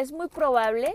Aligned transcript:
es 0.00 0.12
muy 0.12 0.28
probable 0.28 0.94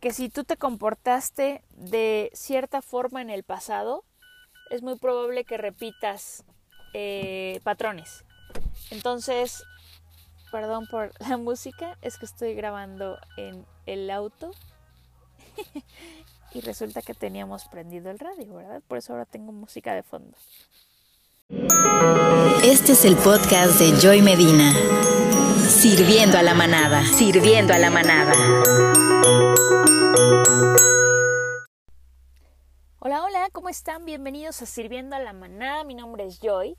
que 0.00 0.10
si 0.10 0.30
tú 0.30 0.44
te 0.44 0.56
comportaste 0.56 1.62
de 1.70 2.30
cierta 2.32 2.80
forma 2.80 3.20
en 3.20 3.28
el 3.28 3.42
pasado, 3.42 4.04
es 4.70 4.82
muy 4.82 4.98
probable 4.98 5.44
que 5.44 5.58
repitas 5.58 6.44
eh, 6.94 7.60
patrones. 7.62 8.24
Entonces, 8.90 9.64
perdón 10.50 10.86
por 10.86 11.12
la 11.28 11.36
música, 11.36 11.98
es 12.00 12.16
que 12.16 12.24
estoy 12.24 12.54
grabando 12.54 13.18
en 13.36 13.66
el 13.84 14.10
auto 14.10 14.50
y 16.54 16.60
resulta 16.62 17.02
que 17.02 17.12
teníamos 17.12 17.66
prendido 17.66 18.10
el 18.10 18.18
radio, 18.18 18.54
¿verdad? 18.54 18.82
Por 18.88 18.96
eso 18.96 19.12
ahora 19.12 19.26
tengo 19.26 19.52
música 19.52 19.94
de 19.94 20.02
fondo. 20.02 20.36
Este 21.48 22.92
es 22.92 23.04
el 23.04 23.16
podcast 23.16 23.78
de 23.78 23.92
Joy 24.00 24.20
Medina. 24.20 24.72
Sirviendo 25.68 26.36
a 26.36 26.42
la 26.42 26.52
manada, 26.52 27.04
sirviendo 27.04 27.72
a 27.72 27.78
la 27.78 27.90
manada. 27.90 28.32
Hola, 32.98 33.22
hola, 33.22 33.48
¿cómo 33.52 33.68
están? 33.68 34.04
Bienvenidos 34.04 34.60
a 34.62 34.66
Sirviendo 34.66 35.14
a 35.14 35.20
la 35.20 35.32
manada. 35.32 35.84
Mi 35.84 35.94
nombre 35.94 36.26
es 36.26 36.40
Joy. 36.40 36.76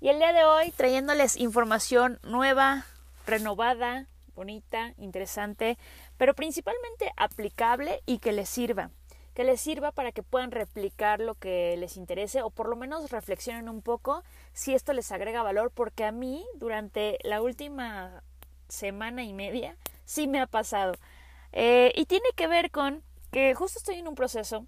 Y 0.00 0.08
el 0.08 0.18
día 0.18 0.32
de 0.32 0.44
hoy 0.44 0.72
trayéndoles 0.72 1.36
información 1.36 2.18
nueva, 2.24 2.86
renovada, 3.26 4.08
bonita, 4.34 4.94
interesante, 4.98 5.78
pero 6.16 6.34
principalmente 6.34 7.12
aplicable 7.16 8.02
y 8.06 8.18
que 8.18 8.32
les 8.32 8.48
sirva 8.48 8.90
que 9.34 9.44
les 9.44 9.60
sirva 9.60 9.92
para 9.92 10.12
que 10.12 10.22
puedan 10.22 10.50
replicar 10.50 11.20
lo 11.20 11.34
que 11.34 11.76
les 11.76 11.96
interese 11.96 12.42
o 12.42 12.50
por 12.50 12.68
lo 12.68 12.76
menos 12.76 13.10
reflexionen 13.10 13.68
un 13.68 13.82
poco 13.82 14.24
si 14.52 14.74
esto 14.74 14.92
les 14.92 15.12
agrega 15.12 15.42
valor, 15.42 15.70
porque 15.70 16.04
a 16.04 16.12
mí 16.12 16.44
durante 16.54 17.18
la 17.22 17.40
última 17.40 18.22
semana 18.68 19.22
y 19.22 19.32
media 19.32 19.76
sí 20.04 20.26
me 20.26 20.40
ha 20.40 20.46
pasado. 20.46 20.94
Eh, 21.52 21.92
y 21.96 22.06
tiene 22.06 22.28
que 22.36 22.46
ver 22.46 22.70
con 22.70 23.02
que 23.30 23.54
justo 23.54 23.78
estoy 23.78 23.96
en 23.96 24.08
un 24.08 24.14
proceso, 24.14 24.66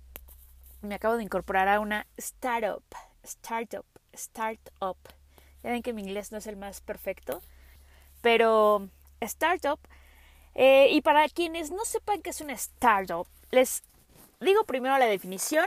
me 0.80 0.94
acabo 0.94 1.16
de 1.16 1.22
incorporar 1.22 1.68
a 1.68 1.80
una 1.80 2.06
startup, 2.16 2.82
startup, 3.22 3.86
startup. 4.12 4.96
Ya 5.62 5.70
ven 5.70 5.82
que 5.82 5.92
mi 5.92 6.02
inglés 6.02 6.32
no 6.32 6.38
es 6.38 6.46
el 6.46 6.56
más 6.56 6.80
perfecto, 6.80 7.40
pero 8.20 8.88
startup. 9.20 9.78
Eh, 10.54 10.88
y 10.90 11.00
para 11.00 11.28
quienes 11.28 11.70
no 11.70 11.84
sepan 11.84 12.20
qué 12.20 12.30
es 12.30 12.40
una 12.40 12.52
startup, 12.52 13.26
les 13.50 13.82
digo 14.42 14.64
primero 14.64 14.98
la 14.98 15.06
definición. 15.06 15.66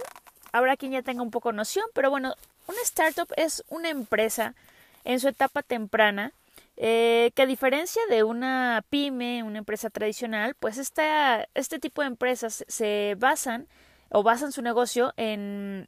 Habrá 0.52 0.78
quien 0.78 0.94
ya 0.94 1.02
tenga 1.02 1.22
un 1.22 1.32
poco 1.32 1.52
noción, 1.52 1.86
pero 1.94 2.10
bueno, 2.10 2.36
una 2.68 2.82
startup 2.84 3.28
es 3.36 3.64
una 3.70 3.90
empresa 3.90 4.56
en 5.04 5.20
su 5.20 5.28
etapa 5.28 5.64
temprana 5.64 6.32
eh, 6.78 7.32
que 7.36 7.44
a 7.44 7.46
diferencia 7.46 8.02
de 8.10 8.24
una 8.24 8.84
pyme, 8.90 9.44
una 9.44 9.60
empresa 9.60 9.90
tradicional, 9.90 10.56
pues 10.56 10.78
esta, 10.78 11.48
este 11.54 11.80
tipo 11.80 12.02
de 12.02 12.08
empresas 12.08 12.66
se 12.68 13.16
basan 13.18 13.68
o 14.10 14.24
basan 14.24 14.52
su 14.52 14.62
negocio 14.62 15.14
en, 15.16 15.88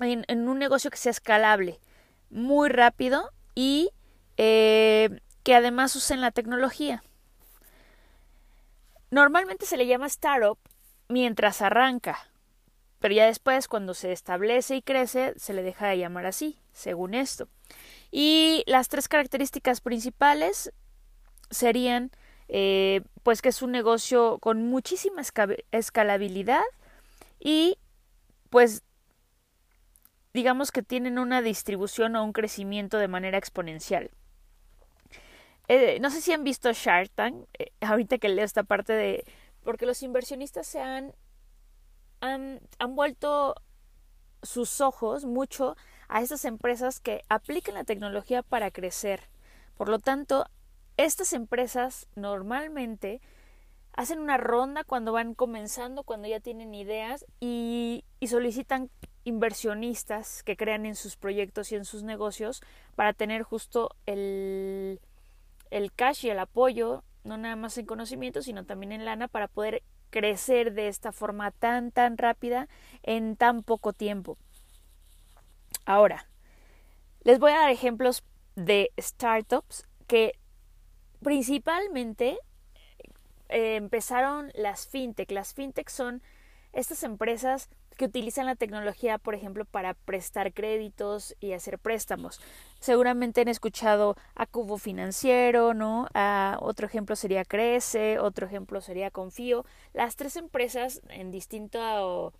en, 0.00 0.48
un 0.48 0.58
negocio 0.58 0.90
que 0.90 0.96
sea 0.96 1.10
escalable, 1.10 1.80
muy 2.30 2.68
rápido 2.68 3.30
y 3.56 3.90
eh, 4.36 5.20
que 5.42 5.56
además 5.56 5.96
usen 5.96 6.20
la 6.20 6.30
tecnología. 6.30 7.02
Normalmente 9.10 9.66
se 9.66 9.76
le 9.76 9.86
llama 9.86 10.06
startup 10.06 10.58
mientras 11.08 11.62
arranca, 11.62 12.18
pero 12.98 13.14
ya 13.14 13.26
después 13.26 13.68
cuando 13.68 13.94
se 13.94 14.12
establece 14.12 14.76
y 14.76 14.82
crece 14.82 15.34
se 15.36 15.52
le 15.52 15.62
deja 15.62 15.88
de 15.88 15.98
llamar 15.98 16.26
así, 16.26 16.58
según 16.72 17.14
esto. 17.14 17.48
Y 18.10 18.64
las 18.66 18.88
tres 18.88 19.08
características 19.08 19.80
principales 19.80 20.72
serían 21.50 22.10
eh, 22.48 23.02
pues 23.22 23.42
que 23.42 23.50
es 23.50 23.60
un 23.62 23.72
negocio 23.72 24.38
con 24.38 24.66
muchísima 24.66 25.22
escalabilidad 25.70 26.62
y 27.38 27.78
pues 28.48 28.82
digamos 30.32 30.72
que 30.72 30.82
tienen 30.82 31.18
una 31.18 31.42
distribución 31.42 32.16
o 32.16 32.24
un 32.24 32.32
crecimiento 32.32 32.98
de 32.98 33.08
manera 33.08 33.38
exponencial. 33.38 34.10
Eh, 35.68 35.98
no 36.00 36.10
sé 36.10 36.22
si 36.22 36.32
han 36.32 36.44
visto 36.44 36.72
Shark 36.72 37.10
Tank, 37.14 37.46
eh, 37.58 37.72
ahorita 37.80 38.18
que 38.18 38.30
leo 38.30 38.44
esta 38.44 38.62
parte 38.62 38.94
de... 38.94 39.24
porque 39.68 39.84
los 39.84 40.02
inversionistas 40.02 40.66
se 40.66 40.80
han, 40.80 41.12
han, 42.22 42.58
han 42.78 42.96
vuelto 42.96 43.54
sus 44.42 44.80
ojos 44.80 45.26
mucho 45.26 45.76
a 46.08 46.22
estas 46.22 46.46
empresas 46.46 47.00
que 47.00 47.20
aplican 47.28 47.74
la 47.74 47.84
tecnología 47.84 48.42
para 48.42 48.70
crecer. 48.70 49.28
Por 49.76 49.90
lo 49.90 49.98
tanto, 49.98 50.46
estas 50.96 51.34
empresas 51.34 52.08
normalmente 52.16 53.20
hacen 53.92 54.20
una 54.20 54.38
ronda 54.38 54.84
cuando 54.84 55.12
van 55.12 55.34
comenzando, 55.34 56.02
cuando 56.02 56.28
ya 56.28 56.40
tienen 56.40 56.74
ideas 56.74 57.26
y, 57.38 58.06
solicitan 58.26 58.88
inversionistas 59.24 60.42
que 60.44 60.56
crean 60.56 60.86
en 60.86 60.94
sus 60.94 61.18
proyectos 61.18 61.72
y 61.72 61.74
en 61.74 61.84
sus 61.84 62.04
negocios 62.04 62.62
para 62.96 63.12
tener 63.12 63.42
justo 63.42 63.90
el, 64.06 64.98
el 65.68 65.92
cash 65.92 66.24
y 66.24 66.30
el 66.30 66.38
apoyo, 66.38 67.04
no 67.28 67.36
nada 67.36 67.56
más 67.56 67.78
en 67.78 67.86
conocimiento, 67.86 68.42
sino 68.42 68.64
también 68.64 68.92
en 68.92 69.04
lana 69.04 69.28
para 69.28 69.48
poder 69.48 69.82
crecer 70.10 70.72
de 70.72 70.88
esta 70.88 71.12
forma 71.12 71.50
tan 71.50 71.92
tan 71.92 72.18
rápida 72.18 72.68
en 73.02 73.36
tan 73.36 73.62
poco 73.62 73.92
tiempo. 73.92 74.38
Ahora, 75.84 76.26
les 77.22 77.38
voy 77.38 77.52
a 77.52 77.58
dar 77.58 77.70
ejemplos 77.70 78.24
de 78.56 78.90
startups 78.98 79.86
que 80.06 80.32
principalmente 81.22 82.38
eh, 83.48 83.76
empezaron 83.76 84.50
las 84.54 84.86
fintech. 84.88 85.30
Las 85.30 85.54
fintech 85.54 85.88
son 85.88 86.22
estas 86.72 87.02
empresas 87.02 87.68
que 87.96 88.04
utilizan 88.04 88.46
la 88.46 88.54
tecnología, 88.54 89.18
por 89.18 89.34
ejemplo, 89.34 89.64
para 89.64 89.94
prestar 89.94 90.52
créditos 90.52 91.36
y 91.40 91.52
hacer 91.52 91.78
préstamos. 91.78 92.40
Seguramente 92.80 93.40
han 93.40 93.48
escuchado 93.48 94.16
a 94.34 94.46
Cubo 94.46 94.78
Financiero, 94.78 95.74
¿no? 95.74 96.06
A, 96.14 96.58
otro 96.60 96.86
ejemplo 96.86 97.16
sería 97.16 97.44
Crece, 97.44 98.18
otro 98.18 98.46
ejemplo 98.46 98.80
sería 98.80 99.10
Confío. 99.10 99.64
Las 99.92 100.16
tres 100.16 100.36
empresas 100.36 101.02
en 101.08 101.30
distinto 101.30 102.32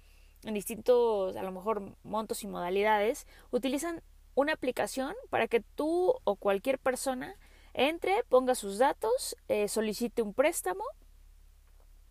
en 0.44 0.54
distintos, 0.54 1.36
a 1.36 1.42
lo 1.42 1.52
mejor, 1.52 1.96
montos 2.04 2.42
y 2.44 2.46
modalidades, 2.46 3.26
utilizan 3.50 4.02
una 4.34 4.52
aplicación 4.52 5.14
para 5.30 5.48
que 5.48 5.60
tú 5.60 6.14
o 6.24 6.36
cualquier 6.36 6.78
persona 6.78 7.34
entre, 7.74 8.24
ponga 8.28 8.54
sus 8.54 8.78
datos, 8.78 9.36
eh, 9.48 9.68
solicite 9.68 10.22
un 10.22 10.34
préstamo. 10.34 10.84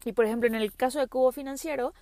Y 0.06 0.14
por 0.14 0.26
ejemplo, 0.26 0.48
en 0.48 0.56
el 0.56 0.74
caso 0.74 1.00
de 1.00 1.08
Cubo 1.08 1.32
Financiero, 1.32 1.94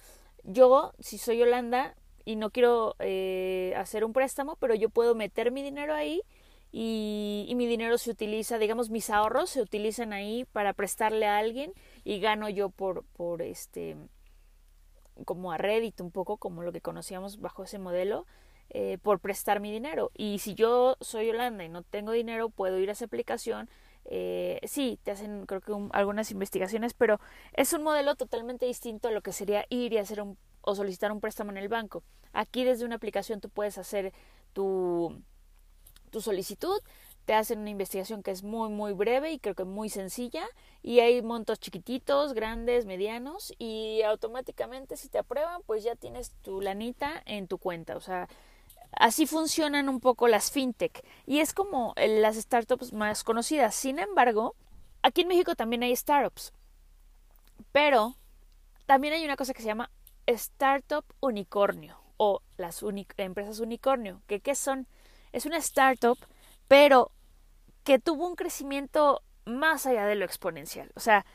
yo, 0.44 0.94
si 1.00 1.18
soy 1.18 1.42
Holanda 1.42 1.96
y 2.26 2.36
no 2.36 2.50
quiero 2.50 2.96
eh, 3.00 3.74
hacer 3.78 4.04
un 4.04 4.14
préstamo, 4.14 4.58
pero 4.58 4.76
yo 4.76 4.90
puedo 4.90 5.16
meter 5.16 5.52
mi 5.52 5.64
dinero 5.64 5.94
ahí 5.94 6.22
y, 6.72 7.46
y, 7.48 7.56
mi 7.56 7.68
dinero 7.68 7.98
se 7.98 8.12
utiliza, 8.12 8.58
digamos, 8.58 8.90
mis 8.90 9.10
ahorros 9.10 9.50
se 9.50 9.62
utilizan 9.62 10.12
ahí 10.12 10.46
para 10.52 10.74
prestarle 10.74 11.26
a 11.26 11.38
alguien 11.38 11.72
y 12.04 12.20
gano 12.20 12.50
yo 12.50 12.70
por, 12.70 13.06
por 13.16 13.42
este, 13.42 13.96
como 15.24 15.52
a 15.54 15.58
Reddit 15.58 16.02
un 16.02 16.12
poco, 16.12 16.38
como 16.38 16.64
lo 16.64 16.74
que 16.74 16.82
conocíamos 16.82 17.40
bajo 17.40 17.64
ese 17.64 17.80
modelo, 17.80 18.26
eh, 18.72 18.98
por 19.02 19.20
prestar 19.20 19.60
mi 19.60 19.72
dinero. 19.72 20.12
Y 20.18 20.40
si 20.40 20.56
yo 20.56 20.98
soy 21.00 21.30
Holanda 21.30 21.64
y 21.64 21.70
no 21.70 21.84
tengo 21.84 22.12
dinero, 22.12 22.50
puedo 22.50 22.80
ir 22.80 22.90
a 22.90 22.94
esa 22.94 23.06
aplicación. 23.06 23.70
Eh, 24.06 24.60
sí, 24.66 25.00
te 25.04 25.12
hacen 25.12 25.46
creo 25.46 25.62
que 25.62 25.74
algunas 25.92 26.32
investigaciones, 26.32 26.94
pero 26.94 27.20
es 27.54 27.74
un 27.74 27.84
modelo 27.84 28.16
totalmente 28.16 28.66
distinto 28.66 29.08
a 29.08 29.12
lo 29.12 29.22
que 29.22 29.32
sería 29.32 29.66
ir 29.70 29.94
y 29.94 29.98
hacer 29.98 30.22
un, 30.22 30.38
o 30.66 30.76
solicitar 30.76 31.12
un 31.12 31.22
préstamo 31.22 31.52
en 31.52 31.58
el 31.58 31.70
banco. 31.70 32.04
Aquí 32.34 32.64
desde 32.64 32.86
una 32.86 32.96
aplicación 32.96 33.40
tú 33.40 33.50
puedes 33.50 33.78
hacer 33.78 34.14
tu, 34.54 35.22
tu 36.10 36.22
solicitud, 36.22 36.80
te 37.26 37.34
hacen 37.34 37.60
una 37.60 37.70
investigación 37.70 38.22
que 38.22 38.32
es 38.32 38.44
muy 38.44 38.70
muy 38.70 38.94
breve 38.94 39.32
y 39.32 39.40
creo 39.40 39.56
que 39.56 39.64
muy 39.64 39.90
sencilla 39.90 40.46
y 40.84 41.00
hay 41.00 41.22
montos 41.22 41.60
chiquititos, 41.60 42.34
grandes, 42.34 42.86
medianos 42.86 43.54
y 43.58 44.02
automáticamente 44.04 44.96
si 44.96 45.10
te 45.10 45.18
aprueban 45.18 45.62
pues 45.66 45.84
ya 45.84 45.96
tienes 45.96 46.32
tu 46.44 46.62
lanita 46.62 47.22
en 47.26 47.48
tu 47.48 47.58
cuenta, 47.58 47.98
o 47.98 48.00
sea, 48.00 48.28
así 48.92 49.26
funcionan 49.26 49.90
un 49.90 50.00
poco 50.00 50.28
las 50.28 50.52
fintech 50.52 51.04
y 51.26 51.40
es 51.40 51.54
como 51.54 51.94
las 51.98 52.36
startups 52.36 52.94
más 52.94 53.24
conocidas. 53.24 53.74
Sin 53.76 54.00
embargo, 54.00 54.56
aquí 55.02 55.22
en 55.22 55.28
México 55.28 55.56
también 55.56 55.84
hay 55.84 55.96
startups, 55.96 56.54
pero 57.72 58.16
también 58.86 59.16
hay 59.16 59.26
una 59.26 59.36
cosa 59.36 59.54
que 59.54 59.62
se 59.62 59.68
llama 59.68 59.90
startup 60.28 61.06
unicornio 61.20 62.00
o 62.18 62.42
las 62.58 62.84
empresas 63.18 63.60
unicornio, 63.60 64.22
que 64.28 64.40
qué 64.40 64.56
son? 64.56 64.88
Es 65.32 65.46
una 65.46 65.58
startup 65.58 66.18
pero 66.68 67.12
que 67.84 68.00
tuvo 68.00 68.28
un 68.28 68.36
crecimiento 68.36 69.22
más 69.46 69.86
allá 69.86 70.06
de 70.06 70.16
lo 70.16 70.26
exponencial, 70.26 70.92
o 70.96 71.00
sea, 71.00 71.26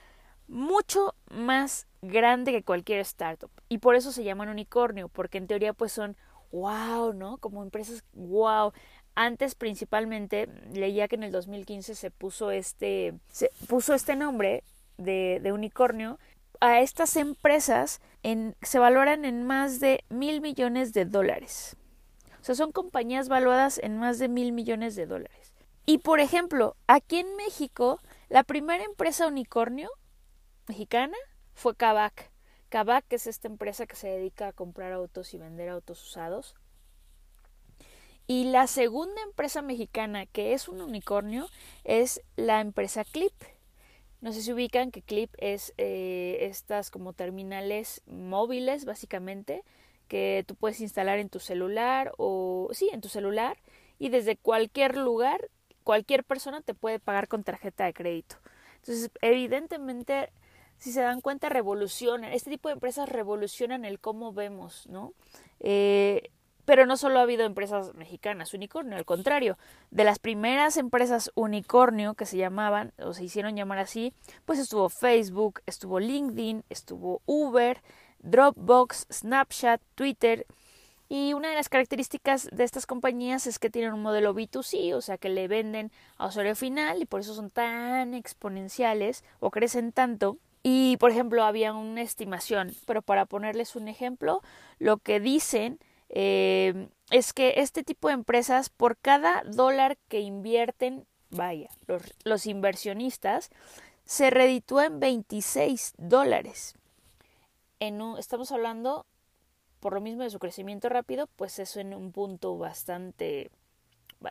mucho 0.48 1.14
más 1.30 1.86
grande 2.02 2.50
que 2.50 2.64
cualquier 2.64 3.00
startup. 3.00 3.50
Y 3.68 3.78
por 3.78 3.94
eso 3.94 4.10
se 4.10 4.24
llaman 4.24 4.48
unicornio, 4.48 5.08
porque 5.08 5.38
en 5.38 5.46
teoría 5.46 5.72
pues 5.72 5.92
son 5.92 6.16
wow, 6.50 7.12
¿no? 7.12 7.38
Como 7.38 7.62
empresas 7.62 8.04
wow. 8.14 8.72
Antes 9.14 9.54
principalmente 9.54 10.48
leía 10.72 11.06
que 11.06 11.14
en 11.14 11.22
el 11.22 11.30
2015 11.30 11.94
se 11.94 12.10
puso 12.10 12.50
este 12.50 13.14
se 13.28 13.50
puso 13.68 13.94
este 13.94 14.16
nombre 14.16 14.64
de 14.98 15.52
unicornio, 15.52 16.18
a 16.60 16.80
estas 16.80 17.16
empresas 17.16 18.00
se 18.62 18.78
valoran 18.78 19.24
en 19.24 19.46
más 19.46 19.80
de 19.80 20.04
mil 20.08 20.40
millones 20.40 20.92
de 20.92 21.06
dólares. 21.06 21.76
O 22.40 22.44
sea, 22.44 22.54
son 22.54 22.72
compañías 22.72 23.28
valuadas 23.28 23.78
en 23.78 23.98
más 23.98 24.18
de 24.18 24.28
mil 24.28 24.52
millones 24.52 24.94
de 24.94 25.06
dólares. 25.06 25.52
Y 25.86 25.98
por 25.98 26.20
ejemplo, 26.20 26.76
aquí 26.86 27.18
en 27.18 27.36
México, 27.36 28.00
la 28.28 28.44
primera 28.44 28.84
empresa 28.84 29.26
unicornio 29.26 29.90
mexicana 30.68 31.16
fue 31.54 31.74
Kavak. 31.74 32.30
Kavak 32.68 33.04
es 33.12 33.26
esta 33.26 33.48
empresa 33.48 33.86
que 33.86 33.96
se 33.96 34.08
dedica 34.08 34.48
a 34.48 34.52
comprar 34.52 34.92
autos 34.92 35.34
y 35.34 35.38
vender 35.38 35.68
autos 35.68 36.02
usados. 36.02 36.54
Y 38.26 38.44
la 38.44 38.68
segunda 38.68 39.20
empresa 39.22 39.60
mexicana 39.60 40.26
que 40.26 40.52
es 40.52 40.68
un 40.68 40.80
unicornio 40.80 41.48
es 41.82 42.22
la 42.36 42.60
empresa 42.60 43.04
Clip. 43.04 43.34
No 44.20 44.32
sé 44.32 44.42
si 44.42 44.52
ubican 44.52 44.90
que 44.90 45.02
Clip 45.02 45.32
es 45.38 45.72
eh, 45.78 46.38
estas 46.42 46.90
como 46.90 47.12
terminales 47.12 48.02
móviles 48.06 48.84
básicamente 48.84 49.62
que 50.08 50.44
tú 50.46 50.54
puedes 50.56 50.80
instalar 50.80 51.18
en 51.18 51.28
tu 51.28 51.40
celular 51.40 52.12
o 52.18 52.68
sí, 52.72 52.90
en 52.92 53.00
tu 53.00 53.08
celular 53.08 53.56
y 53.98 54.08
desde 54.08 54.36
cualquier 54.36 54.96
lugar 54.96 55.48
cualquier 55.84 56.24
persona 56.24 56.60
te 56.60 56.74
puede 56.74 56.98
pagar 56.98 57.28
con 57.28 57.44
tarjeta 57.44 57.84
de 57.84 57.94
crédito. 57.94 58.36
Entonces, 58.76 59.10
evidentemente 59.22 60.30
si 60.80 60.92
se 60.92 61.02
dan 61.02 61.20
cuenta, 61.20 61.50
revolucionan. 61.50 62.32
Este 62.32 62.50
tipo 62.50 62.68
de 62.68 62.72
empresas 62.72 63.06
revolucionan 63.06 63.84
el 63.84 64.00
cómo 64.00 64.32
vemos, 64.32 64.86
¿no? 64.88 65.12
Eh, 65.60 66.30
pero 66.70 66.86
no 66.86 66.96
solo 66.96 67.18
ha 67.18 67.22
habido 67.22 67.46
empresas 67.46 67.96
mexicanas 67.96 68.54
unicornio, 68.54 68.96
al 68.96 69.04
contrario, 69.04 69.58
de 69.90 70.04
las 70.04 70.20
primeras 70.20 70.76
empresas 70.76 71.32
unicornio 71.34 72.14
que 72.14 72.26
se 72.26 72.36
llamaban 72.36 72.92
o 73.02 73.12
se 73.12 73.24
hicieron 73.24 73.56
llamar 73.56 73.78
así, 73.78 74.14
pues 74.44 74.60
estuvo 74.60 74.88
Facebook, 74.88 75.62
estuvo 75.66 75.98
LinkedIn, 75.98 76.62
estuvo 76.68 77.22
Uber, 77.26 77.82
Dropbox, 78.20 79.08
Snapchat, 79.10 79.80
Twitter. 79.96 80.46
Y 81.08 81.32
una 81.32 81.48
de 81.48 81.56
las 81.56 81.68
características 81.68 82.48
de 82.52 82.62
estas 82.62 82.86
compañías 82.86 83.48
es 83.48 83.58
que 83.58 83.68
tienen 83.68 83.92
un 83.92 84.02
modelo 84.02 84.32
B2C, 84.32 84.94
o 84.94 85.00
sea 85.00 85.18
que 85.18 85.28
le 85.28 85.48
venden 85.48 85.90
a 86.18 86.28
usuario 86.28 86.54
final 86.54 87.02
y 87.02 87.04
por 87.04 87.18
eso 87.18 87.34
son 87.34 87.50
tan 87.50 88.14
exponenciales 88.14 89.24
o 89.40 89.50
crecen 89.50 89.90
tanto 89.90 90.38
y, 90.62 90.98
por 90.98 91.10
ejemplo, 91.10 91.42
había 91.42 91.72
una 91.72 92.02
estimación, 92.02 92.76
pero 92.86 93.02
para 93.02 93.26
ponerles 93.26 93.74
un 93.74 93.88
ejemplo, 93.88 94.40
lo 94.78 94.98
que 94.98 95.18
dicen 95.18 95.80
eh, 96.12 96.88
es 97.10 97.32
que 97.32 97.54
este 97.56 97.84
tipo 97.84 98.08
de 98.08 98.14
empresas, 98.14 98.68
por 98.68 98.96
cada 98.96 99.42
dólar 99.44 99.96
que 100.08 100.20
invierten, 100.20 101.06
vaya, 101.30 101.70
los, 102.24 102.46
inversionistas, 102.46 103.50
se 104.04 104.30
reditúa 104.30 104.86
en 104.86 104.98
26 104.98 105.94
dólares. 105.98 106.74
En 107.78 108.02
un, 108.02 108.18
estamos 108.18 108.50
hablando, 108.50 109.06
por 109.78 109.94
lo 109.94 110.00
mismo 110.00 110.24
de 110.24 110.30
su 110.30 110.40
crecimiento 110.40 110.88
rápido, 110.88 111.28
pues 111.36 111.58
eso 111.60 111.78
en 111.78 111.94
un 111.94 112.10
punto 112.10 112.58
bastante, 112.58 113.50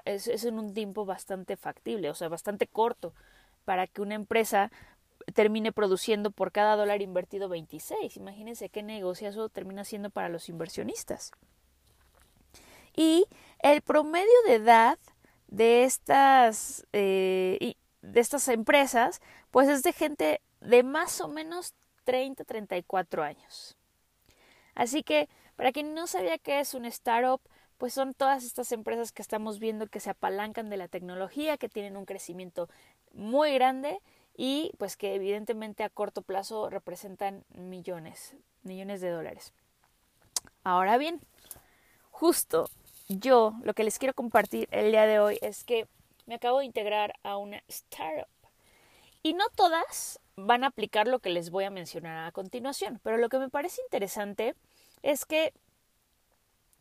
es, 0.04 0.28
es 0.28 0.44
en 0.44 0.60
un 0.60 0.74
tiempo 0.74 1.06
bastante 1.06 1.56
factible, 1.56 2.10
o 2.10 2.14
sea, 2.14 2.28
bastante 2.28 2.68
corto, 2.68 3.14
para 3.64 3.88
que 3.88 4.02
una 4.02 4.16
empresa 4.16 4.70
termine 5.34 5.72
produciendo 5.72 6.32
por 6.32 6.52
cada 6.52 6.76
dólar 6.76 7.02
invertido 7.02 7.48
26. 7.48 8.18
Imagínense 8.18 8.70
qué 8.70 8.84
negocio 8.84 9.30
eso 9.30 9.48
termina 9.50 9.86
siendo 9.86 10.10
para 10.10 10.30
los 10.30 10.50
inversionistas. 10.50 11.32
Y 13.00 13.28
el 13.60 13.82
promedio 13.82 14.28
de 14.46 14.56
edad 14.56 15.00
de 15.48 15.86
estas, 15.86 16.86
eh, 16.92 17.76
de 18.02 18.20
estas 18.20 18.50
empresas, 18.50 19.22
pues 19.52 19.70
es 19.70 19.84
de 19.84 19.94
gente 19.94 20.42
de 20.60 20.84
más 20.84 21.22
o 21.22 21.30
menos 21.30 21.76
30, 22.04 22.44
34 22.44 23.24
años. 23.24 23.78
Así 24.76 25.02
que, 25.02 25.30
para 25.56 25.72
quien 25.72 25.94
no 25.94 26.08
sabía 26.08 26.40
qué 26.40 26.60
es 26.60 26.74
un 26.74 26.84
startup, 26.84 27.40
pues 27.78 27.94
son 27.94 28.14
todas 28.14 28.44
estas 28.44 28.70
empresas 28.74 29.14
que 29.14 29.22
estamos 29.22 29.60
viendo 29.60 29.88
que 29.88 30.02
se 30.02 30.10
apalancan 30.10 30.70
de 30.70 30.76
la 30.76 30.90
tecnología, 30.90 31.56
que 31.58 31.70
tienen 31.70 31.96
un 31.96 32.06
crecimiento 32.06 32.68
muy 33.14 33.54
grande 33.54 34.02
y 34.36 34.74
pues 34.78 34.98
que 34.98 35.16
evidentemente 35.16 35.86
a 35.86 35.90
corto 35.90 36.22
plazo 36.22 36.70
representan 36.70 37.46
millones, 37.48 38.36
millones 38.64 39.00
de 39.00 39.10
dólares. 39.10 39.54
Ahora 40.66 40.98
bien, 40.98 41.22
justo 42.12 42.70
yo 43.10 43.56
lo 43.64 43.74
que 43.74 43.84
les 43.84 44.00
quiero 44.00 44.14
compartir 44.14 44.70
el 44.72 44.92
día 44.92 45.06
de 45.06 45.20
hoy 45.20 45.40
es 45.42 45.64
que 45.64 45.88
me 46.28 46.36
acabo 46.36 46.60
de 46.60 46.66
integrar 46.66 47.16
a 47.24 47.38
una 47.38 47.64
startup. 47.68 48.28
Y 49.24 49.34
no 49.34 49.46
todas 49.56 50.20
van 50.38 50.64
a 50.64 50.68
aplicar 50.68 51.08
lo 51.08 51.20
que 51.20 51.32
les 51.32 51.50
voy 51.50 51.66
a 51.66 51.72
mencionar 51.72 52.26
a 52.26 52.32
continuación, 52.32 53.00
pero 53.04 53.18
lo 53.18 53.28
que 53.28 53.40
me 53.40 53.50
parece 53.50 53.82
interesante 53.82 54.56
es 55.02 55.26
que 55.26 55.54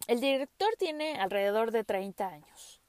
el 0.07 0.21
director 0.21 0.69
tiene 0.79 1.19
alrededor 1.19 1.73
de 1.73 1.83
30 1.83 2.29
años, 2.29 2.81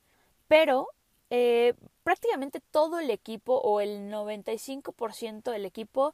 pero 0.47 0.89
eh, 1.29 1.73
prácticamente 2.03 2.59
todo 2.59 2.99
el 2.99 3.09
equipo 3.09 3.55
o 3.57 3.81
el 3.81 4.11
95% 4.11 5.51
del 5.51 5.65
equipo, 5.65 6.13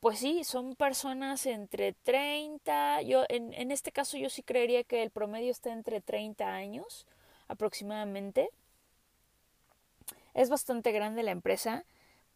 pues 0.00 0.18
sí, 0.18 0.44
son 0.44 0.74
personas 0.74 1.44
entre 1.46 1.92
30, 1.92 3.02
yo 3.02 3.24
en, 3.28 3.52
en 3.52 3.70
este 3.70 3.92
caso 3.92 4.16
yo 4.16 4.30
sí 4.30 4.42
creería 4.42 4.82
que 4.84 5.02
el 5.02 5.10
promedio 5.10 5.50
está 5.50 5.72
entre 5.72 6.00
30 6.00 6.48
años 6.48 7.06
aproximadamente. 7.48 8.50
Es 10.32 10.48
bastante 10.48 10.92
grande 10.92 11.22
la 11.22 11.32
empresa, 11.32 11.84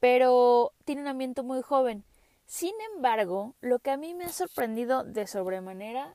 pero 0.00 0.72
tiene 0.84 1.02
un 1.02 1.08
ambiente 1.08 1.42
muy 1.42 1.62
joven. 1.62 2.04
Sin 2.46 2.74
embargo, 2.94 3.54
lo 3.60 3.78
que 3.78 3.90
a 3.90 3.96
mí 3.96 4.14
me 4.14 4.24
ha 4.24 4.32
sorprendido 4.32 5.04
de 5.04 5.26
sobremanera 5.26 6.14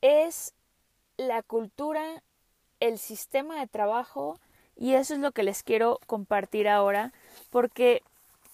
es 0.00 0.54
la 1.18 1.42
cultura, 1.42 2.22
el 2.80 2.98
sistema 2.98 3.60
de 3.60 3.66
trabajo 3.66 4.40
y 4.76 4.94
eso 4.94 5.12
es 5.12 5.20
lo 5.20 5.32
que 5.32 5.42
les 5.42 5.62
quiero 5.62 6.00
compartir 6.06 6.66
ahora, 6.66 7.12
porque 7.50 8.02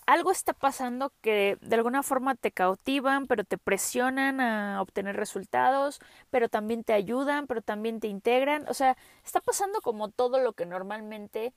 algo 0.06 0.30
está 0.30 0.52
pasando 0.52 1.12
que 1.20 1.58
de 1.60 1.76
alguna 1.76 2.02
forma 2.02 2.36
te 2.36 2.52
cautivan, 2.52 3.26
pero 3.26 3.44
te 3.44 3.58
presionan 3.58 4.40
a 4.40 4.80
obtener 4.80 5.16
resultados, 5.16 6.00
pero 6.30 6.48
también 6.48 6.84
te 6.84 6.92
ayudan, 6.92 7.46
pero 7.46 7.60
también 7.62 8.00
te 8.00 8.08
integran. 8.08 8.66
O 8.68 8.74
sea, 8.74 8.96
está 9.24 9.40
pasando 9.40 9.80
como 9.80 10.08
todo 10.08 10.40
lo 10.40 10.52
que 10.52 10.66
normalmente 10.66 11.52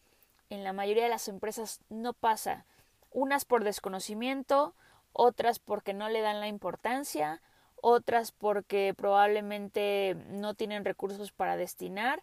en 0.50 0.64
la 0.64 0.74
mayoría 0.74 1.04
de 1.04 1.10
las 1.10 1.28
empresas 1.28 1.80
no 1.90 2.14
pasa. 2.14 2.66
Unas 3.12 3.46
por 3.46 3.64
desconocimiento, 3.64 4.76
otras 5.14 5.60
porque 5.60 5.94
no 5.94 6.10
le 6.10 6.22
dan 6.22 6.40
la 6.40 6.48
importancia, 6.48 7.42
otras 7.76 8.32
porque 8.32 8.94
probablemente 8.98 10.18
no 10.30 10.56
tienen 10.56 10.86
recursos 10.86 11.32
para 11.32 11.56
destinar 11.56 12.22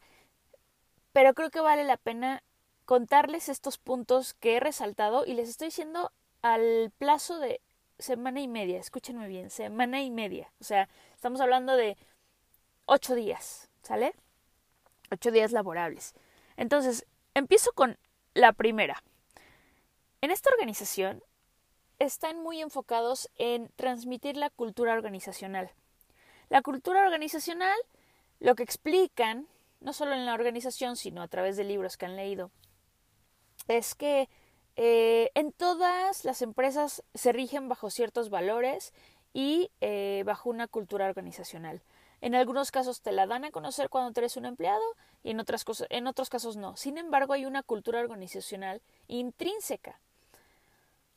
pero 1.16 1.32
creo 1.32 1.48
que 1.48 1.60
vale 1.60 1.82
la 1.84 1.96
pena 1.96 2.42
contarles 2.86 3.48
estos 3.48 3.78
puntos 3.78 4.32
que 4.34 4.56
he 4.56 4.60
resaltado 4.60 5.26
y 5.26 5.34
les 5.34 5.48
estoy 5.48 5.66
diciendo 5.66 6.12
al 6.40 6.92
plazo 6.96 7.38
de 7.38 7.60
semana 7.98 8.40
y 8.40 8.48
media, 8.48 8.78
escúchenme 8.78 9.26
bien, 9.26 9.50
semana 9.50 10.02
y 10.02 10.10
media, 10.10 10.52
o 10.60 10.64
sea, 10.64 10.88
estamos 11.14 11.40
hablando 11.40 11.76
de 11.76 11.96
ocho 12.86 13.14
días, 13.14 13.68
¿sale? 13.82 14.14
Ocho 15.10 15.30
días 15.30 15.52
laborables. 15.52 16.14
Entonces, 16.56 17.06
empiezo 17.34 17.72
con 17.72 17.98
la 18.34 18.52
primera. 18.52 19.02
En 20.20 20.30
esta 20.30 20.50
organización 20.50 21.22
están 21.98 22.40
muy 22.40 22.60
enfocados 22.60 23.30
en 23.36 23.68
transmitir 23.76 24.36
la 24.36 24.50
cultura 24.50 24.92
organizacional. 24.92 25.70
La 26.48 26.62
cultura 26.62 27.02
organizacional, 27.02 27.76
lo 28.38 28.54
que 28.54 28.62
explican 28.62 29.48
no 29.80 29.92
solo 29.92 30.12
en 30.14 30.26
la 30.26 30.34
organización, 30.34 30.96
sino 30.96 31.22
a 31.22 31.28
través 31.28 31.56
de 31.56 31.64
libros 31.64 31.96
que 31.96 32.06
han 32.06 32.16
leído, 32.16 32.50
es 33.68 33.94
que 33.94 34.28
eh, 34.76 35.30
en 35.34 35.52
todas 35.52 36.24
las 36.24 36.42
empresas 36.42 37.02
se 37.14 37.32
rigen 37.32 37.68
bajo 37.68 37.90
ciertos 37.90 38.30
valores 38.30 38.92
y 39.32 39.70
eh, 39.80 40.22
bajo 40.26 40.50
una 40.50 40.66
cultura 40.66 41.06
organizacional. 41.06 41.82
En 42.20 42.34
algunos 42.34 42.70
casos 42.70 43.02
te 43.02 43.12
la 43.12 43.26
dan 43.26 43.44
a 43.44 43.50
conocer 43.50 43.90
cuando 43.90 44.18
eres 44.18 44.36
un 44.36 44.46
empleado 44.46 44.82
y 45.22 45.30
en, 45.30 45.40
otras 45.40 45.64
cosas, 45.64 45.86
en 45.90 46.06
otros 46.06 46.30
casos 46.30 46.56
no. 46.56 46.76
Sin 46.76 46.98
embargo, 46.98 47.32
hay 47.32 47.44
una 47.44 47.62
cultura 47.62 48.00
organizacional 48.00 48.80
intrínseca 49.08 50.00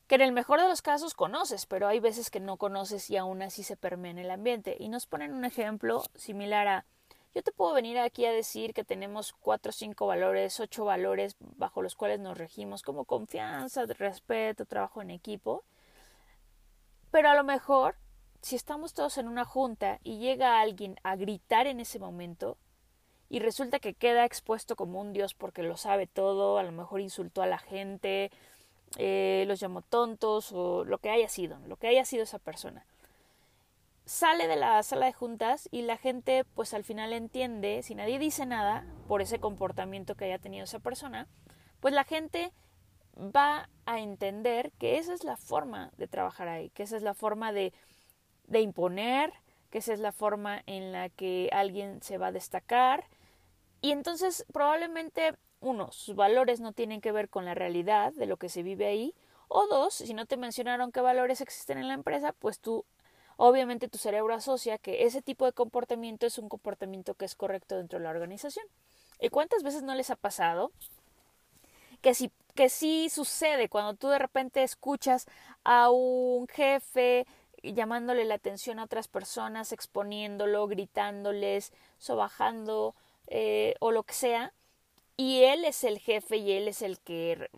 que 0.08 0.16
en 0.16 0.22
el 0.22 0.32
mejor 0.32 0.60
de 0.60 0.68
los 0.68 0.82
casos 0.82 1.14
conoces, 1.14 1.68
pero 1.68 1.88
hay 1.88 2.00
veces 2.00 2.32
que 2.32 2.40
no 2.40 2.58
conoces 2.58 3.10
y 3.12 3.18
aún 3.18 3.44
así 3.44 3.62
se 3.62 3.78
permea 3.78 4.12
en 4.12 4.18
el 4.18 4.32
ambiente. 4.32 4.76
Y 4.80 4.90
nos 4.90 5.06
ponen 5.06 5.34
un 5.34 5.46
ejemplo 5.46 6.04
similar 6.16 6.68
a 6.68 6.86
yo 7.40 7.44
te 7.44 7.54
puedo 7.54 7.74
venir 7.74 7.98
aquí 8.00 8.26
a 8.26 8.34
decir 8.34 8.74
que 8.74 8.84
tenemos 8.84 9.32
cuatro 9.32 9.72
cinco 9.72 10.06
valores, 10.08 10.60
ocho 10.60 10.84
valores 10.84 11.38
bajo 11.40 11.82
los 11.82 11.96
cuales 11.96 12.20
nos 12.20 12.38
regimos, 12.38 12.82
como 12.82 13.06
confianza, 13.06 13.86
respeto, 13.86 14.66
trabajo 14.66 15.02
en 15.02 15.10
equipo. 15.10 15.64
Pero 17.12 17.30
a 17.30 17.36
lo 17.36 17.46
mejor, 17.46 17.96
si 18.42 18.58
estamos 18.58 18.94
todos 18.94 19.18
en 19.18 19.30
una 19.30 19.46
junta 19.46 20.02
y 20.04 20.20
llega 20.20 20.60
alguien 20.60 20.98
a 21.04 21.16
gritar 21.16 21.66
en 21.66 21.80
ese 21.80 21.98
momento, 21.98 22.58
y 23.30 23.40
resulta 23.40 23.80
que 23.80 23.94
queda 23.94 24.26
expuesto 24.26 24.76
como 24.76 25.00
un 25.00 25.14
dios 25.14 25.34
porque 25.34 25.64
lo 25.64 25.78
sabe 25.78 26.08
todo, 26.08 26.58
a 26.58 26.64
lo 26.64 26.74
mejor 26.74 27.00
insultó 27.00 27.42
a 27.42 27.48
la 27.48 27.60
gente, 27.60 28.32
eh, 28.98 29.46
los 29.48 29.62
llamó 29.62 29.82
tontos 29.82 30.52
o 30.52 30.84
lo 30.84 30.98
que 30.98 31.10
haya 31.10 31.30
sido, 31.30 31.58
lo 31.68 31.78
que 31.78 31.88
haya 31.88 32.04
sido 32.04 32.24
esa 32.24 32.40
persona. 32.40 32.86
Sale 34.10 34.48
de 34.48 34.56
la 34.56 34.82
sala 34.82 35.06
de 35.06 35.14
juntas 35.14 35.70
y 35.72 35.84
la 35.84 35.96
gente 35.96 36.44
pues 36.56 36.74
al 36.74 36.84
final 36.84 37.14
entiende, 37.14 37.84
si 37.84 37.94
nadie 37.94 38.18
dice 38.18 38.48
nada 38.48 38.84
por 39.08 39.22
ese 39.22 39.40
comportamiento 39.40 40.16
que 40.16 40.26
haya 40.26 40.40
tenido 40.40 40.64
esa 40.64 40.80
persona, 40.80 41.28
pues 41.80 41.94
la 41.94 42.04
gente 42.06 42.52
va 43.16 43.70
a 43.86 44.00
entender 44.00 44.72
que 44.80 44.98
esa 44.98 45.14
es 45.14 45.24
la 45.24 45.38
forma 45.38 45.92
de 45.98 46.08
trabajar 46.08 46.48
ahí, 46.48 46.72
que 46.72 46.82
esa 46.82 46.98
es 46.98 47.04
la 47.04 47.14
forma 47.14 47.52
de, 47.52 47.72
de 48.48 48.62
imponer, 48.62 49.32
que 49.70 49.78
esa 49.78 49.94
es 49.94 50.00
la 50.00 50.12
forma 50.12 50.64
en 50.66 50.92
la 50.92 51.10
que 51.10 51.52
alguien 51.54 52.02
se 52.02 52.18
va 52.18 52.28
a 52.28 52.32
destacar. 52.32 53.06
Y 53.80 53.92
entonces 53.92 54.44
probablemente 54.52 55.36
uno, 55.60 55.92
sus 55.92 56.16
valores 56.16 56.62
no 56.62 56.74
tienen 56.74 57.00
que 57.00 57.12
ver 57.12 57.30
con 57.30 57.46
la 57.46 57.54
realidad 57.54 58.12
de 58.14 58.26
lo 58.26 58.38
que 58.38 58.50
se 58.50 58.64
vive 58.64 58.88
ahí, 58.88 59.14
o 59.50 59.68
dos, 59.68 59.94
si 59.94 60.16
no 60.16 60.26
te 60.26 60.36
mencionaron 60.36 60.92
qué 60.92 61.02
valores 61.02 61.42
existen 61.42 61.78
en 61.78 61.90
la 61.90 61.94
empresa, 61.94 62.34
pues 62.34 62.60
tú, 62.60 62.86
obviamente 63.40 63.88
tu 63.88 63.98
cerebro 63.98 64.34
asocia 64.34 64.78
que 64.78 65.06
ese 65.06 65.22
tipo 65.22 65.46
de 65.46 65.54
comportamiento 65.54 66.28
es 66.28 66.38
un 66.38 66.50
comportamiento 66.50 67.14
que 67.14 67.24
es 67.24 67.36
correcto 67.36 67.78
dentro 67.78 67.98
de 67.98 68.04
la 68.04 68.12
organización. 68.12 68.66
¿Y 69.20 69.30
cuántas 69.30 69.64
veces 69.64 69.82
no 69.82 69.96
les 69.96 70.10
ha 70.10 70.18
pasado 70.18 70.72
que 72.02 72.14
si 72.14 72.32
que 72.56 72.68
sí 72.68 73.08
sucede 73.10 73.70
cuando 73.70 73.94
tú 73.94 74.10
de 74.10 74.20
repente 74.20 74.64
escuchas 74.64 75.26
a 75.64 75.90
un 75.90 76.48
jefe 76.50 77.26
llamándole 77.64 78.26
la 78.26 78.36
atención 78.36 78.80
a 78.80 78.84
otras 78.84 79.08
personas, 79.08 79.72
exponiéndolo, 79.72 80.68
gritándoles, 80.68 81.72
sobajando 81.98 82.96
eh, 83.28 83.76
o 83.80 83.92
lo 83.92 84.04
que 84.04 84.14
sea, 84.14 84.54
y 85.16 85.44
él 85.44 85.64
es 85.64 85.86
el 85.86 86.00
jefe 86.00 86.36
y 86.38 86.52
él 86.52 86.68
es 86.68 86.82
el 86.82 87.00
que 87.00 87.50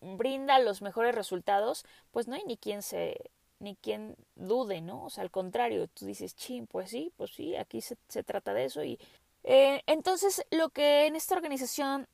brinda 0.00 0.58
los 0.58 0.80
mejores 0.80 1.14
resultados, 1.14 1.84
pues 2.12 2.28
no 2.28 2.36
hay 2.36 2.44
ni 2.46 2.56
quien 2.56 2.80
se 2.80 3.30
ni 3.58 3.76
quien 3.76 4.16
dude, 4.34 4.80
¿no? 4.80 5.04
O 5.04 5.10
sea, 5.10 5.22
al 5.22 5.30
contrario, 5.30 5.88
tú 5.88 6.06
dices, 6.06 6.34
chin, 6.36 6.66
pues 6.66 6.90
sí, 6.90 7.12
pues 7.16 7.30
sí, 7.32 7.56
aquí 7.56 7.80
se, 7.80 7.96
se 8.08 8.22
trata 8.22 8.52
de 8.52 8.64
eso. 8.64 8.84
Y 8.84 8.98
eh, 9.44 9.82
entonces 9.86 10.44
lo 10.50 10.70
que 10.70 11.06
en 11.06 11.16
esta 11.16 11.34
organización 11.34 12.06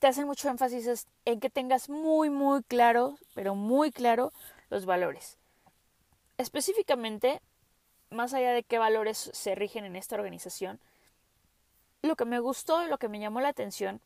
te 0.00 0.08
hacen 0.08 0.26
mucho 0.26 0.48
énfasis 0.48 0.86
es 0.88 1.06
en 1.24 1.38
que 1.38 1.48
tengas 1.48 1.88
muy, 1.88 2.28
muy 2.28 2.62
claro, 2.64 3.18
pero 3.34 3.54
muy 3.54 3.92
claro, 3.92 4.32
los 4.68 4.84
valores. 4.84 5.38
Específicamente, 6.38 7.40
más 8.10 8.34
allá 8.34 8.52
de 8.52 8.64
qué 8.64 8.78
valores 8.78 9.30
se 9.32 9.54
rigen 9.54 9.84
en 9.84 9.94
esta 9.94 10.16
organización, 10.16 10.80
lo 12.02 12.16
que 12.16 12.24
me 12.24 12.40
gustó 12.40 12.84
y 12.84 12.88
lo 12.88 12.98
que 12.98 13.08
me 13.08 13.20
llamó 13.20 13.40
la 13.40 13.50
atención 13.50 14.00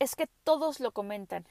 es 0.00 0.16
que 0.16 0.26
todos 0.42 0.80
lo 0.80 0.90
comentan. 0.90 1.46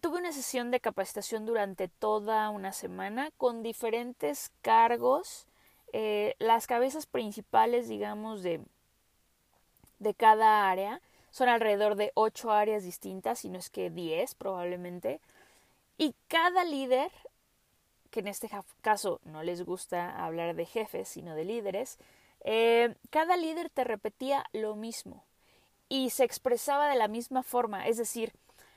Tuve 0.00 0.18
una 0.18 0.32
sesión 0.32 0.70
de 0.70 0.80
capacitación 0.80 1.46
durante 1.46 1.88
toda 1.88 2.50
una 2.50 2.72
semana 2.72 3.30
con 3.38 3.62
diferentes 3.62 4.52
cargos, 4.60 5.46
eh, 5.94 6.34
las 6.38 6.66
cabezas 6.66 7.06
principales, 7.06 7.88
digamos, 7.88 8.42
de, 8.42 8.60
de 9.98 10.12
cada 10.12 10.68
área. 10.70 11.00
Son 11.30 11.48
alrededor 11.48 11.94
de 11.94 12.12
ocho 12.14 12.52
áreas 12.52 12.84
distintas, 12.84 13.38
si 13.38 13.48
no 13.48 13.58
es 13.58 13.70
que 13.70 13.88
diez 13.88 14.34
probablemente. 14.34 15.18
Y 15.96 16.14
cada 16.28 16.64
líder, 16.64 17.10
que 18.10 18.20
en 18.20 18.28
este 18.28 18.50
caso 18.82 19.20
no 19.24 19.42
les 19.42 19.64
gusta 19.64 20.22
hablar 20.22 20.54
de 20.56 20.66
jefes, 20.66 21.08
sino 21.08 21.34
de 21.34 21.46
líderes, 21.46 21.98
eh, 22.44 22.94
cada 23.08 23.38
líder 23.38 23.70
te 23.70 23.82
repetía 23.82 24.44
lo 24.52 24.76
mismo 24.76 25.24
y 25.88 26.10
se 26.10 26.24
expresaba 26.24 26.90
de 26.90 26.96
la 26.96 27.08
misma 27.08 27.42
forma, 27.42 27.86
es 27.86 27.96
decir, 27.96 28.34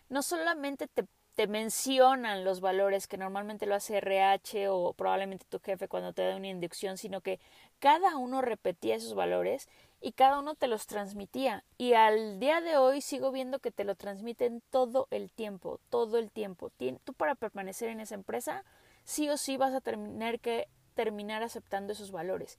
no 0.10 0.22
solamente 0.22 0.88
te, 0.88 1.06
te 1.36 1.48
mencionan 1.48 2.44
los 2.44 2.60
valores 2.60 3.08
que 3.08 3.18
normalmente 3.18 3.66
lo 3.66 3.76
hace 3.76 3.98
RH 3.98 4.70
o 4.70 4.94
probablemente 4.94 5.46
tu 5.48 5.60
jefe 5.60 5.88
cuando 5.88 6.14
te 6.14 6.24
da 6.24 6.36
una 6.36 6.48
inducción, 6.48 6.98
sino 6.98 7.22
que 7.22 7.40
cada 7.80 8.18
uno 8.18 8.42
repetía 8.42 8.96
esos 8.96 9.14
valores 9.14 9.70
y 10.02 10.14
cada 10.14 10.40
uno 10.40 10.56
te 10.56 10.68
los 10.68 10.88
transmitía. 10.88 11.64
Y 11.78 11.94
al 11.94 12.40
día 12.40 12.62
de 12.62 12.78
hoy 12.78 13.02
sigo 13.02 13.32
viendo 13.32 13.60
que 13.60 13.72
te 13.72 13.84
lo 13.84 13.96
transmiten 13.96 14.62
todo 14.70 15.08
el 15.12 15.32
tiempo, 15.32 15.80
todo 15.90 16.18
el 16.18 16.32
tiempo. 16.32 16.72
Tú 17.04 17.14
para 17.14 17.36
permanecer 17.36 17.90
en 17.90 18.00
esa 18.00 18.16
empresa, 18.16 18.64
sí 19.04 19.30
o 19.30 19.38
sí 19.38 19.58
vas 19.58 19.74
a 19.74 19.82
tener 19.82 20.40
que 20.40 20.68
terminar 20.94 21.44
aceptando 21.44 21.94
esos 21.94 22.12
valores. 22.12 22.58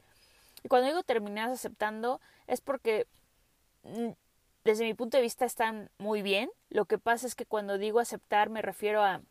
Y 0.62 0.68
cuando 0.68 0.88
digo 0.88 1.02
terminar 1.02 1.50
aceptando 1.50 2.20
es 2.46 2.60
porque 2.60 3.06
mm, 3.82 4.10
desde 4.64 4.84
mi 4.84 4.94
punto 4.94 5.16
de 5.16 5.22
vista 5.22 5.44
están 5.44 5.90
muy 5.98 6.22
bien. 6.22 6.50
Lo 6.68 6.84
que 6.84 6.98
pasa 6.98 7.26
es 7.26 7.34
que 7.34 7.46
cuando 7.46 7.78
digo 7.78 8.00
aceptar 8.00 8.50
me 8.50 8.62
refiero 8.62 9.02
a, 9.02 9.22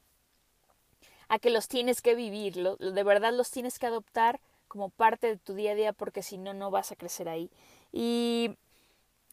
a 1.28 1.40
que 1.40 1.50
los 1.50 1.68
tienes 1.68 2.02
que 2.02 2.16
vivir, 2.16 2.56
de 2.56 3.04
verdad 3.04 3.34
los 3.34 3.52
tienes 3.52 3.80
que 3.80 3.88
adoptar 3.88 4.40
como 4.68 4.90
parte 4.90 5.28
de 5.28 5.38
tu 5.38 5.54
día 5.54 5.72
a 5.72 5.76
día 5.76 5.94
porque 5.94 6.24
si 6.24 6.38
no, 6.38 6.54
no 6.54 6.72
vas 6.72 6.92
a 6.92 6.96
crecer 6.96 7.30
ahí. 7.30 7.50
Y 7.92 8.56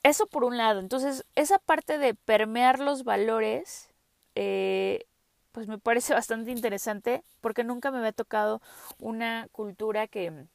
eso 0.02 0.26
por 0.26 0.44
un 0.44 0.56
lado. 0.56 0.80
Entonces, 0.80 1.24
esa 1.34 1.58
parte 1.58 1.98
de 1.98 2.14
permear 2.14 2.80
los 2.80 3.04
valores, 3.04 3.90
eh, 4.34 5.06
pues 5.52 5.68
me 5.68 5.78
parece 5.78 6.14
bastante 6.14 6.50
interesante 6.50 7.22
porque 7.40 7.64
nunca 7.64 7.90
me 7.90 7.98
había 7.98 8.12
tocado 8.12 8.60
una 8.98 9.48
cultura 9.52 10.06
que 10.06 10.46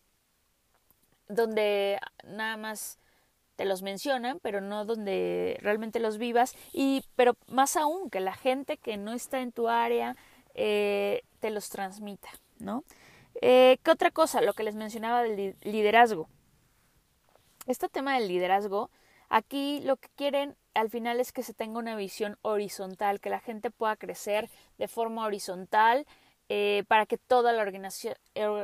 donde 1.27 1.99
nada 2.25 2.57
más 2.57 2.97
te 3.61 3.67
los 3.67 3.83
mencionan, 3.83 4.39
pero 4.39 4.59
no 4.59 4.85
donde 4.85 5.55
realmente 5.61 5.99
los 5.99 6.17
vivas. 6.17 6.55
Y, 6.73 7.05
pero 7.15 7.37
más 7.45 7.77
aún, 7.77 8.09
que 8.09 8.19
la 8.19 8.33
gente 8.33 8.77
que 8.77 8.97
no 8.97 9.13
está 9.13 9.39
en 9.39 9.51
tu 9.51 9.69
área 9.69 10.15
eh, 10.55 11.21
te 11.39 11.51
los 11.51 11.69
transmita, 11.69 12.29
¿no? 12.57 12.83
Eh, 13.39 13.77
¿Qué 13.83 13.91
otra 13.91 14.09
cosa? 14.09 14.41
Lo 14.41 14.53
que 14.53 14.63
les 14.63 14.73
mencionaba 14.73 15.21
del 15.21 15.55
liderazgo. 15.61 16.27
Este 17.67 17.87
tema 17.87 18.15
del 18.15 18.29
liderazgo, 18.29 18.89
aquí 19.29 19.79
lo 19.81 19.97
que 19.97 20.09
quieren 20.15 20.55
al 20.73 20.89
final 20.89 21.19
es 21.19 21.31
que 21.31 21.43
se 21.43 21.53
tenga 21.53 21.77
una 21.77 21.95
visión 21.95 22.39
horizontal, 22.41 23.19
que 23.19 23.29
la 23.29 23.41
gente 23.41 23.69
pueda 23.69 23.95
crecer 23.95 24.49
de 24.79 24.87
forma 24.87 25.23
horizontal 25.23 26.07
eh, 26.49 26.83
para 26.87 27.05
que 27.05 27.19
toda 27.19 27.53
la 27.53 27.61
organización, 27.61 28.15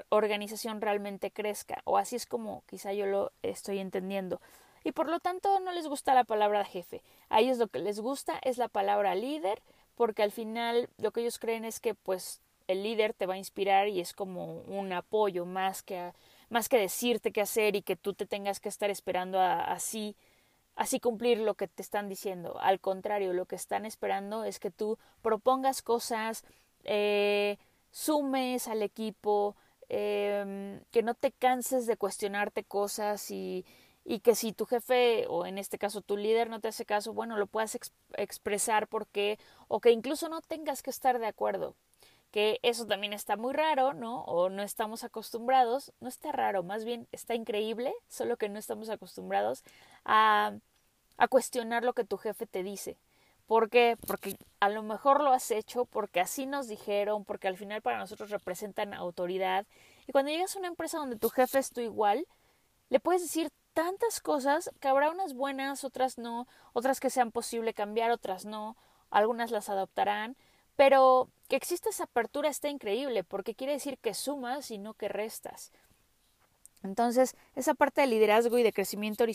organización 0.10 0.82
realmente 0.82 1.30
crezca. 1.30 1.84
O 1.84 2.00
así 2.00 2.16
es 2.16 2.25
como 2.25 2.63
quizá 2.66 2.94
yo 2.94 3.06
lo 3.06 3.32
estoy 3.44 3.77
entendiendo. 3.77 4.42
Y 4.84 4.91
por 4.91 5.10
lo 5.10 5.19
tanto 5.19 5.60
no 5.60 5.72
les 5.72 5.88
gusta 5.88 6.13
la 6.13 6.24
palabra 6.24 6.65
jefe. 6.65 7.01
A 7.29 7.39
ellos 7.39 7.57
lo 7.57 7.67
que 7.67 7.79
les 7.79 8.00
gusta 8.00 8.39
es 8.43 8.57
la 8.57 8.67
palabra 8.67 9.15
líder, 9.15 9.62
porque 9.96 10.24
al 10.24 10.31
final 10.31 10.89
lo 10.98 11.12
que 11.12 11.22
ellos 11.22 11.39
creen 11.39 11.65
es 11.65 11.79
que 11.79 11.96
pues 11.96 12.41
el 12.67 12.84
líder 12.84 13.13
te 13.13 13.25
va 13.25 13.36
a 13.36 13.38
inspirar 13.38 13.88
y 13.88 14.00
es 14.00 14.13
como 14.13 14.60
un 14.62 14.91
apoyo 14.93 15.46
más 15.46 15.84
que 15.84 16.13
más 16.50 16.69
que 16.69 16.77
decirte 16.77 17.31
qué 17.31 17.41
hacer 17.41 17.75
y 17.75 17.81
que 17.81 17.98
tú 17.98 18.13
te 18.13 18.25
tengas 18.25 18.60
que 18.62 18.69
estar 18.69 18.89
esperando 18.89 19.39
a, 19.39 19.63
así 19.65 20.15
así 20.75 21.00
cumplir 21.00 21.39
lo 21.39 21.55
que 21.55 21.67
te 21.67 21.81
están 21.81 22.07
diciendo. 22.07 22.57
Al 22.60 22.79
contrario, 22.79 23.34
lo 23.34 23.46
que 23.46 23.55
están 23.55 23.86
esperando 23.86 24.43
es 24.43 24.60
que 24.60 24.72
tú 24.72 24.98
propongas 25.22 25.81
cosas, 25.81 26.46
eh, 26.84 27.57
sumes 27.91 28.67
al 28.67 28.84
equipo, 28.84 29.55
eh, 29.89 30.79
que 30.91 31.01
no 31.01 31.15
te 31.15 31.31
canses 31.31 31.88
de 31.88 31.98
cuestionarte 31.98 32.63
cosas 32.63 33.31
y, 33.31 33.65
y 34.09 34.21
que 34.21 34.35
si 34.35 34.53
tu 34.53 34.65
jefe 34.65 35.25
o 35.27 35.45
en 35.45 35.57
este 35.57 35.77
caso 35.77 36.01
tu 36.01 36.15
líder 36.15 36.49
no 36.49 36.61
te 36.61 36.69
hace 36.69 36.85
caso, 36.85 37.13
bueno, 37.13 37.37
lo 37.37 37.45
puedas 37.45 37.77
expresar 38.15 38.87
porque 38.87 39.37
o 39.67 39.81
que 39.81 39.91
incluso 39.91 40.29
no 40.29 40.39
tengas 40.39 40.81
que 40.81 40.89
estar 40.89 41.19
de 41.19 41.27
acuerdo. 41.27 41.75
Que 42.31 42.59
eso 42.63 42.87
también 42.87 43.11
está 43.11 43.35
muy 43.35 43.53
raro, 43.53 43.93
¿no? 43.93 44.23
O 44.23 44.49
no 44.49 44.63
estamos 44.63 45.03
acostumbrados, 45.03 45.91
no 45.99 46.07
está 46.07 46.31
raro, 46.31 46.63
más 46.63 46.85
bien 46.85 47.07
está 47.11 47.35
increíble, 47.35 47.93
solo 48.07 48.37
que 48.37 48.47
no 48.47 48.59
estamos 48.59 48.89
acostumbrados 48.89 49.63
a, 50.05 50.53
a 51.17 51.27
cuestionar 51.27 51.83
lo 51.83 51.91
que 51.93 52.05
tu 52.05 52.17
jefe 52.17 52.47
te 52.47 52.63
dice. 52.63 52.97
¿Por 53.45 53.69
qué? 53.69 53.97
Porque 54.07 54.37
a 54.61 54.69
lo 54.69 54.83
mejor 54.83 55.21
lo 55.21 55.33
has 55.33 55.51
hecho, 55.51 55.83
porque 55.85 56.21
así 56.21 56.45
nos 56.45 56.69
dijeron, 56.69 57.25
porque 57.25 57.49
al 57.49 57.57
final 57.57 57.81
para 57.81 57.97
nosotros 57.97 58.29
representan 58.29 58.93
autoridad. 58.93 59.65
Y 60.07 60.13
cuando 60.13 60.31
llegas 60.31 60.55
a 60.55 60.59
una 60.59 60.69
empresa 60.69 60.97
donde 60.97 61.17
tu 61.17 61.29
jefe 61.29 61.59
es 61.59 61.71
tu 61.71 61.81
igual, 61.81 62.25
le 62.89 62.99
puedes 63.01 63.21
decir 63.21 63.49
tantas 63.77 64.22
cosas 64.22 64.72
que 64.79 64.88
habrá 64.88 65.12
unas 65.12 65.36
buenas, 65.36 65.84
otras 65.84 66.17
no, 66.17 66.48
otras 66.74 67.00
que 67.00 67.12
sean 67.12 67.31
posible 67.31 67.75
cambiar, 67.75 68.10
otras 68.10 68.43
no, 68.43 68.75
algunas 69.12 69.51
las 69.51 69.69
adoptarán, 69.69 70.36
pero 70.75 71.29
que 71.48 71.57
exista 71.57 71.91
esa 71.91 72.05
apertura 72.05 72.50
está 72.50 72.69
increíble 72.69 73.24
porque 73.24 73.53
quiere 73.53 73.74
decir 73.74 74.00
que 74.00 74.15
sumas 74.15 74.72
y 74.72 74.79
no 74.79 74.96
que 74.96 75.10
restas. 75.10 75.72
Entonces, 76.81 77.36
esa 77.55 77.75
parte 77.75 78.01
de 78.01 78.07
liderazgo 78.07 78.57
y 78.57 78.63
de 78.63 78.74
crecimiento 78.74 79.25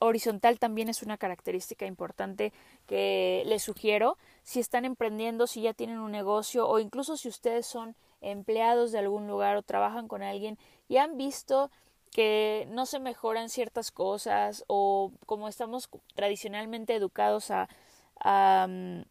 horizontal 0.00 0.58
también 0.58 0.88
es 0.88 1.04
una 1.04 1.16
característica 1.16 1.86
importante 1.86 2.52
que 2.88 3.44
les 3.46 3.62
sugiero 3.62 4.18
si 4.42 4.58
están 4.58 4.84
emprendiendo, 4.84 5.46
si 5.46 5.62
ya 5.62 5.72
tienen 5.72 6.00
un 6.00 6.10
negocio 6.10 6.68
o 6.68 6.80
incluso 6.80 7.16
si 7.16 7.28
ustedes 7.28 7.64
son 7.64 7.94
empleados 8.20 8.90
de 8.90 8.98
algún 8.98 9.28
lugar 9.28 9.56
o 9.56 9.62
trabajan 9.62 10.08
con 10.08 10.24
alguien 10.24 10.58
y 10.88 10.96
han 10.96 11.16
visto 11.16 11.70
que 12.14 12.68
no 12.70 12.86
se 12.86 13.00
mejoran 13.00 13.48
ciertas 13.48 13.90
cosas 13.90 14.64
o 14.68 15.10
como 15.26 15.48
estamos 15.48 15.90
tradicionalmente 16.14 16.94
educados 16.94 17.50
a, 17.50 17.68
mm, 18.68 19.02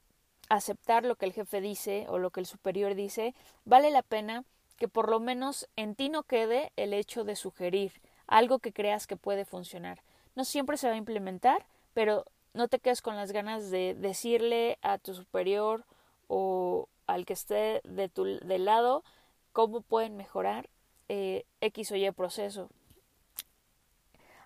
aceptar 0.47 1.03
lo 1.03 1.17
que 1.17 1.25
el 1.25 1.33
jefe 1.33 1.59
dice 1.59 2.05
o 2.07 2.17
lo 2.17 2.29
que 2.29 2.39
el 2.39 2.45
superior 2.45 2.95
dice, 2.95 3.35
vale 3.65 3.91
la 3.91 4.03
pena 4.03 4.45
que 4.77 4.87
por 4.87 5.09
lo 5.09 5.19
menos 5.19 5.67
en 5.75 5.95
ti 5.95 6.07
no 6.07 6.23
quede 6.23 6.71
el 6.77 6.93
hecho 6.93 7.25
de 7.25 7.35
sugerir 7.35 7.91
algo 8.25 8.59
que 8.59 8.71
creas 8.71 9.05
que 9.05 9.17
puede 9.17 9.43
funcionar. 9.43 10.01
No 10.35 10.45
siempre 10.45 10.77
se 10.77 10.87
va 10.87 10.93
a 10.93 10.97
implementar, 10.97 11.65
pero 11.93 12.25
no 12.53 12.69
te 12.69 12.79
quedes 12.79 13.01
con 13.01 13.17
las 13.17 13.33
ganas 13.33 13.69
de 13.69 13.95
decirle 13.95 14.77
a 14.81 14.97
tu 14.97 15.13
superior 15.13 15.83
o 16.29 16.87
al 17.05 17.25
que 17.25 17.33
esté 17.33 17.81
de 17.83 18.07
tu 18.07 18.23
del 18.23 18.63
lado 18.63 19.03
cómo 19.51 19.81
pueden 19.81 20.15
mejorar 20.15 20.69
eh, 21.09 21.43
X 21.59 21.91
o 21.91 21.97
Y 21.97 22.09
proceso. 22.11 22.69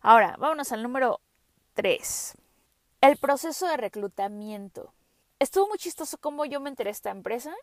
Ahora, 0.02 0.36
vámonos 0.38 0.72
al 0.72 0.84
número 0.84 1.20
3. 1.74 2.36
El 3.02 3.18
proceso 3.18 3.68
de 3.68 3.78
reclutamiento. 3.78 4.94
Estuvo 5.40 5.68
muy 5.68 5.78
chistoso 5.78 6.18
cómo 6.18 6.46
yo 6.46 6.60
me 6.60 6.70
enteré 6.70 6.90
de 6.90 6.94
esta 6.94 7.12
empresa 7.12 7.54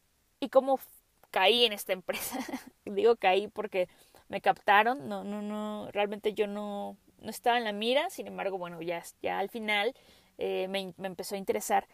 y 0.40 0.48
cómo 0.48 0.78
caí 1.30 1.64
en 1.64 1.72
esta 1.72 1.92
empresa. 1.92 2.38
Digo 2.84 3.16
caí 3.16 3.48
porque 3.48 3.88
me 4.28 4.40
captaron, 4.40 5.08
no, 5.08 5.24
no, 5.24 5.42
no, 5.42 5.90
realmente 5.92 6.34
yo 6.34 6.46
no, 6.46 6.96
no 7.18 7.30
estaba 7.30 7.58
en 7.58 7.64
la 7.64 7.72
mira, 7.72 8.10
sin 8.10 8.26
embargo, 8.26 8.58
bueno, 8.58 8.80
ya, 8.82 9.02
ya 9.22 9.38
al 9.38 9.48
final 9.48 9.94
eh, 10.38 10.66
me, 10.68 10.94
me, 10.96 11.08
empezó 11.08 11.34
a 11.34 11.38
interesar. 11.38 11.86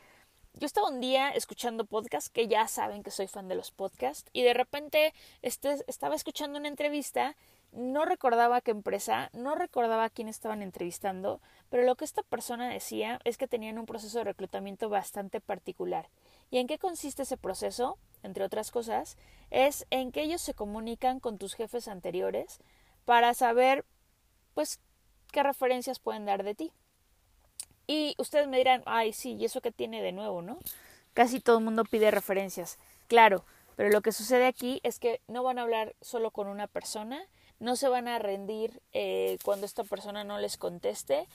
Yo 0.54 0.66
estaba 0.66 0.88
un 0.88 1.00
día 1.00 1.30
escuchando 1.30 1.85
podcast, 1.85 2.28
que 2.28 2.49
ya 2.49 2.66
saben 2.66 3.02
que 3.02 3.11
soy 3.11 3.28
fan 3.28 3.49
de 3.49 3.54
los 3.54 3.70
podcasts, 3.70 4.28
y 4.32 4.42
de 4.42 4.54
repente 4.54 5.14
este, 5.42 5.76
estaba 5.87 6.14
escuchando 6.14 6.59
una 6.59 6.68
entrevista, 6.68 7.37
no 7.72 8.04
recordaba 8.04 8.60
qué 8.60 8.70
empresa, 8.70 9.30
no 9.32 9.54
recordaba 9.54 10.04
a 10.04 10.10
quién 10.10 10.28
estaban 10.28 10.62
entrevistando, 10.62 11.40
pero 11.68 11.84
lo 11.84 11.94
que 11.96 12.04
esta 12.04 12.22
persona 12.22 12.68
decía 12.68 13.20
es 13.24 13.38
que 13.38 13.48
tenían 13.48 13.78
un 13.78 13.86
proceso 13.86 14.18
de 14.18 14.24
reclutamiento 14.24 14.88
bastante 14.88 15.40
particular. 15.40 16.08
¿Y 16.50 16.58
en 16.58 16.66
qué 16.66 16.78
consiste 16.78 17.22
ese 17.22 17.36
proceso? 17.36 17.98
Entre 18.22 18.44
otras 18.44 18.70
cosas, 18.70 19.16
es 19.50 19.86
en 19.90 20.12
que 20.12 20.22
ellos 20.22 20.42
se 20.42 20.54
comunican 20.54 21.20
con 21.20 21.38
tus 21.38 21.54
jefes 21.54 21.88
anteriores 21.88 22.60
para 23.04 23.34
saber, 23.34 23.84
pues, 24.54 24.80
qué 25.32 25.42
referencias 25.42 26.00
pueden 26.00 26.26
dar 26.26 26.42
de 26.42 26.54
ti. 26.54 26.72
Y 27.86 28.14
ustedes 28.18 28.46
me 28.46 28.58
dirán, 28.58 28.82
ay, 28.86 29.12
sí, 29.12 29.34
¿y 29.34 29.44
eso 29.44 29.60
qué 29.60 29.72
tiene 29.72 30.02
de 30.02 30.12
nuevo, 30.12 30.42
no? 30.42 30.58
Casi 31.14 31.40
todo 31.40 31.58
el 31.58 31.64
mundo 31.64 31.84
pide 31.84 32.10
referencias. 32.10 32.78
Claro, 33.08 33.44
pero 33.76 33.90
lo 33.90 34.00
que 34.00 34.12
sucede 34.12 34.46
aquí 34.46 34.80
es 34.82 34.98
que 34.98 35.20
no 35.26 35.42
van 35.42 35.58
a 35.58 35.62
hablar 35.62 35.94
solo 36.00 36.30
con 36.30 36.46
una 36.46 36.66
persona, 36.66 37.20
no 37.60 37.76
se 37.76 37.88
van 37.88 38.08
a 38.08 38.18
rendir 38.18 38.82
eh, 38.92 39.38
cuando 39.44 39.66
esta 39.66 39.84
persona 39.84 40.24
no 40.24 40.38
les 40.38 40.56
conteste. 40.56 41.28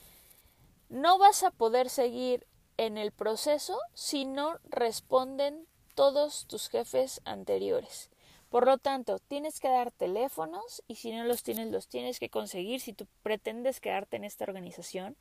No 0.90 1.18
vas 1.18 1.44
a 1.44 1.52
poder 1.52 1.90
seguir 1.90 2.46
en 2.78 2.98
el 2.98 3.12
proceso 3.12 3.80
si 3.94 4.26
no 4.26 4.60
responden 4.66 5.66
todos 5.94 6.46
tus 6.48 6.68
jefes 6.68 7.22
anteriores. 7.24 8.10
Por 8.50 8.66
lo 8.66 8.78
tanto, 8.78 9.20
tienes 9.20 9.60
que 9.60 9.70
dar 9.70 9.92
teléfonos 9.92 10.84
y 10.88 10.96
si 10.96 11.12
no 11.12 11.24
los 11.26 11.44
tienes, 11.44 11.72
los 11.72 11.88
tienes 11.88 12.20
que 12.20 12.30
conseguir 12.30 12.82
si 12.82 12.94
tú 12.94 13.08
pretendes 13.24 13.80
quedarte 13.80 14.18
en 14.18 14.24
esta 14.24 14.46
organización 14.46 15.16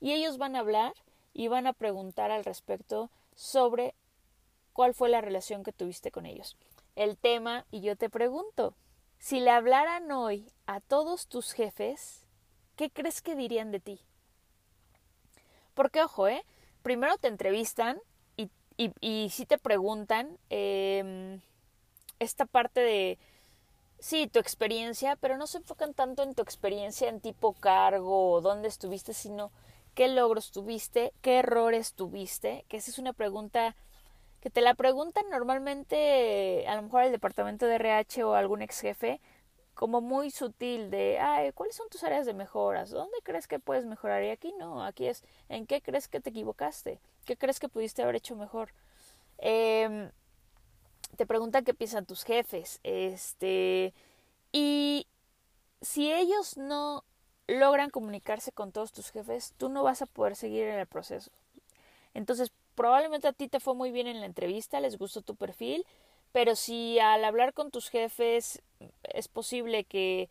y 0.00 0.12
ellos 0.12 0.38
van 0.38 0.56
a 0.56 0.60
hablar 0.60 0.94
y 1.32 1.48
van 1.48 1.66
a 1.66 1.72
preguntar 1.72 2.30
al 2.30 2.44
respecto 2.44 3.10
sobre 3.34 3.94
cuál 4.72 4.94
fue 4.94 5.08
la 5.08 5.20
relación 5.20 5.64
que 5.64 5.72
tuviste 5.72 6.10
con 6.10 6.26
ellos. 6.26 6.56
El 6.96 7.16
tema, 7.16 7.66
y 7.70 7.80
yo 7.80 7.96
te 7.96 8.08
pregunto, 8.08 8.74
si 9.18 9.40
le 9.40 9.50
hablaran 9.50 10.10
hoy 10.12 10.50
a 10.66 10.80
todos 10.80 11.26
tus 11.26 11.52
jefes, 11.52 12.26
¿qué 12.76 12.90
crees 12.90 13.22
que 13.22 13.34
dirían 13.34 13.70
de 13.70 13.80
ti? 13.80 14.00
Porque, 15.74 16.02
ojo, 16.02 16.28
¿eh? 16.28 16.44
Primero 16.82 17.18
te 17.18 17.28
entrevistan 17.28 18.00
y, 18.36 18.50
y, 18.76 18.92
y 19.00 19.30
si 19.30 19.46
te 19.46 19.58
preguntan 19.58 20.38
eh, 20.50 21.40
esta 22.18 22.46
parte 22.46 22.80
de, 22.80 23.18
sí, 23.98 24.26
tu 24.26 24.38
experiencia, 24.38 25.16
pero 25.16 25.36
no 25.36 25.46
se 25.46 25.58
enfocan 25.58 25.94
tanto 25.94 26.22
en 26.22 26.34
tu 26.34 26.42
experiencia 26.42 27.08
en 27.08 27.20
tipo 27.20 27.54
cargo 27.54 28.32
o 28.32 28.40
dónde 28.40 28.68
estuviste, 28.68 29.12
sino 29.14 29.50
qué 29.94 30.08
logros 30.08 30.50
tuviste, 30.50 31.12
qué 31.22 31.38
errores 31.38 31.94
tuviste, 31.94 32.64
que 32.68 32.76
esa 32.76 32.90
es 32.90 32.98
una 32.98 33.12
pregunta 33.12 33.76
que 34.46 34.50
te 34.50 34.60
la 34.60 34.74
preguntan 34.74 35.28
normalmente 35.28 36.68
a 36.68 36.76
lo 36.76 36.82
mejor 36.82 37.02
el 37.02 37.10
departamento 37.10 37.66
de 37.66 37.74
RH 37.74 38.22
o 38.22 38.34
algún 38.34 38.62
ex 38.62 38.78
jefe 38.78 39.20
como 39.74 40.00
muy 40.00 40.30
sutil 40.30 40.88
de, 40.88 41.18
ay, 41.18 41.50
¿cuáles 41.50 41.74
son 41.74 41.88
tus 41.88 42.04
áreas 42.04 42.26
de 42.26 42.32
mejoras? 42.32 42.90
¿Dónde 42.90 43.18
crees 43.24 43.48
que 43.48 43.58
puedes 43.58 43.86
mejorar? 43.86 44.22
Y 44.22 44.30
aquí 44.30 44.54
no, 44.56 44.84
aquí 44.84 45.08
es, 45.08 45.24
¿en 45.48 45.66
qué 45.66 45.82
crees 45.82 46.06
que 46.06 46.20
te 46.20 46.30
equivocaste? 46.30 47.00
¿Qué 47.24 47.36
crees 47.36 47.58
que 47.58 47.68
pudiste 47.68 48.04
haber 48.04 48.14
hecho 48.14 48.36
mejor? 48.36 48.72
Eh, 49.38 50.12
te 51.16 51.26
preguntan 51.26 51.64
qué 51.64 51.74
piensan 51.74 52.06
tus 52.06 52.22
jefes, 52.22 52.78
este, 52.84 53.94
y 54.52 55.08
si 55.80 56.12
ellos 56.12 56.56
no 56.56 57.02
logran 57.48 57.90
comunicarse 57.90 58.52
con 58.52 58.70
todos 58.70 58.92
tus 58.92 59.10
jefes, 59.10 59.54
tú 59.56 59.70
no 59.70 59.82
vas 59.82 60.02
a 60.02 60.06
poder 60.06 60.36
seguir 60.36 60.68
en 60.68 60.78
el 60.78 60.86
proceso. 60.86 61.32
Entonces, 62.14 62.52
probablemente 62.76 63.26
a 63.26 63.32
ti 63.32 63.48
te 63.48 63.58
fue 63.58 63.74
muy 63.74 63.90
bien 63.90 64.06
en 64.06 64.20
la 64.20 64.26
entrevista, 64.26 64.78
les 64.80 64.98
gustó 64.98 65.22
tu 65.22 65.34
perfil, 65.34 65.84
pero 66.30 66.54
si 66.54 67.00
al 67.00 67.24
hablar 67.24 67.52
con 67.52 67.72
tus 67.72 67.88
jefes 67.88 68.62
es 69.02 69.26
posible 69.26 69.84
que 69.84 70.28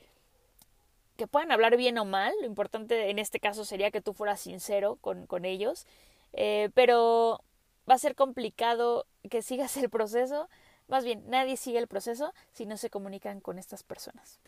que 1.17 1.27
puedan 1.27 1.51
hablar 1.51 1.77
bien 1.77 1.97
o 1.97 2.05
mal, 2.05 2.33
lo 2.41 2.45
importante 2.45 3.09
en 3.09 3.19
este 3.19 3.39
caso 3.39 3.65
sería 3.65 3.91
que 3.91 4.01
tú 4.01 4.13
fueras 4.13 4.41
sincero 4.41 4.97
con, 4.99 5.27
con 5.27 5.45
ellos, 5.45 5.85
eh, 6.33 6.69
pero 6.73 7.41
va 7.89 7.95
a 7.95 7.99
ser 7.99 8.15
complicado 8.15 9.05
que 9.29 9.41
sigas 9.41 9.77
el 9.77 9.89
proceso, 9.89 10.49
más 10.87 11.05
bien 11.05 11.23
nadie 11.29 11.57
sigue 11.57 11.79
el 11.79 11.87
proceso 11.87 12.33
si 12.51 12.65
no 12.65 12.77
se 12.77 12.89
comunican 12.89 13.39
con 13.39 13.57
estas 13.57 13.83
personas. 13.83 14.39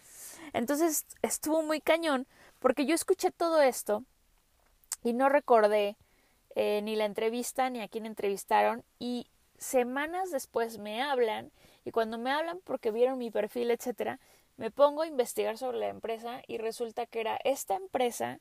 Entonces 0.53 1.05
estuvo 1.21 1.63
muy 1.63 1.79
cañón 1.79 2.27
porque 2.59 2.85
yo 2.85 2.93
escuché 2.93 3.31
todo 3.31 3.61
esto 3.61 4.03
y 5.03 5.13
no 5.13 5.29
recordé 5.29 5.95
eh, 6.59 6.81
ni 6.81 6.95
la 6.95 7.05
entrevista 7.05 7.69
ni 7.69 7.81
a 7.81 7.87
quién 7.87 8.07
entrevistaron 8.07 8.83
y 8.97 9.27
semanas 9.59 10.31
después 10.31 10.79
me 10.79 11.03
hablan 11.03 11.51
y 11.85 11.91
cuando 11.91 12.17
me 12.17 12.31
hablan 12.31 12.59
porque 12.63 12.89
vieron 12.89 13.19
mi 13.19 13.29
perfil, 13.29 13.69
etcétera, 13.69 14.19
me 14.57 14.71
pongo 14.71 15.03
a 15.03 15.07
investigar 15.07 15.59
sobre 15.59 15.77
la 15.77 15.89
empresa 15.89 16.41
y 16.47 16.57
resulta 16.57 17.05
que 17.05 17.21
era 17.21 17.39
esta 17.43 17.75
empresa 17.75 18.39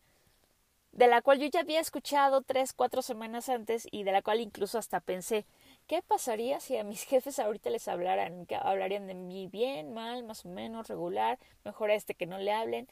de 0.92 1.08
la 1.08 1.20
cual 1.20 1.40
yo 1.40 1.46
ya 1.48 1.60
había 1.60 1.78
escuchado 1.78 2.40
tres, 2.40 2.72
cuatro 2.72 3.02
semanas 3.02 3.50
antes 3.50 3.86
y 3.90 4.02
de 4.04 4.12
la 4.12 4.22
cual 4.22 4.40
incluso 4.40 4.78
hasta 4.78 5.00
pensé, 5.00 5.44
¿qué 5.86 6.00
pasaría 6.00 6.58
si 6.58 6.78
a 6.78 6.84
mis 6.84 7.02
jefes 7.04 7.38
ahorita 7.38 7.68
les 7.68 7.86
hablaran? 7.86 8.46
hablarían 8.62 9.06
de 9.06 9.14
mí 9.14 9.46
bien, 9.46 9.92
mal, 9.92 10.24
más 10.24 10.46
o 10.46 10.48
menos, 10.48 10.88
regular, 10.88 11.38
mejor 11.66 11.90
a 11.90 11.94
este 11.94 12.14
que 12.14 12.24
no 12.24 12.38
le 12.38 12.50
hablen. 12.50 12.88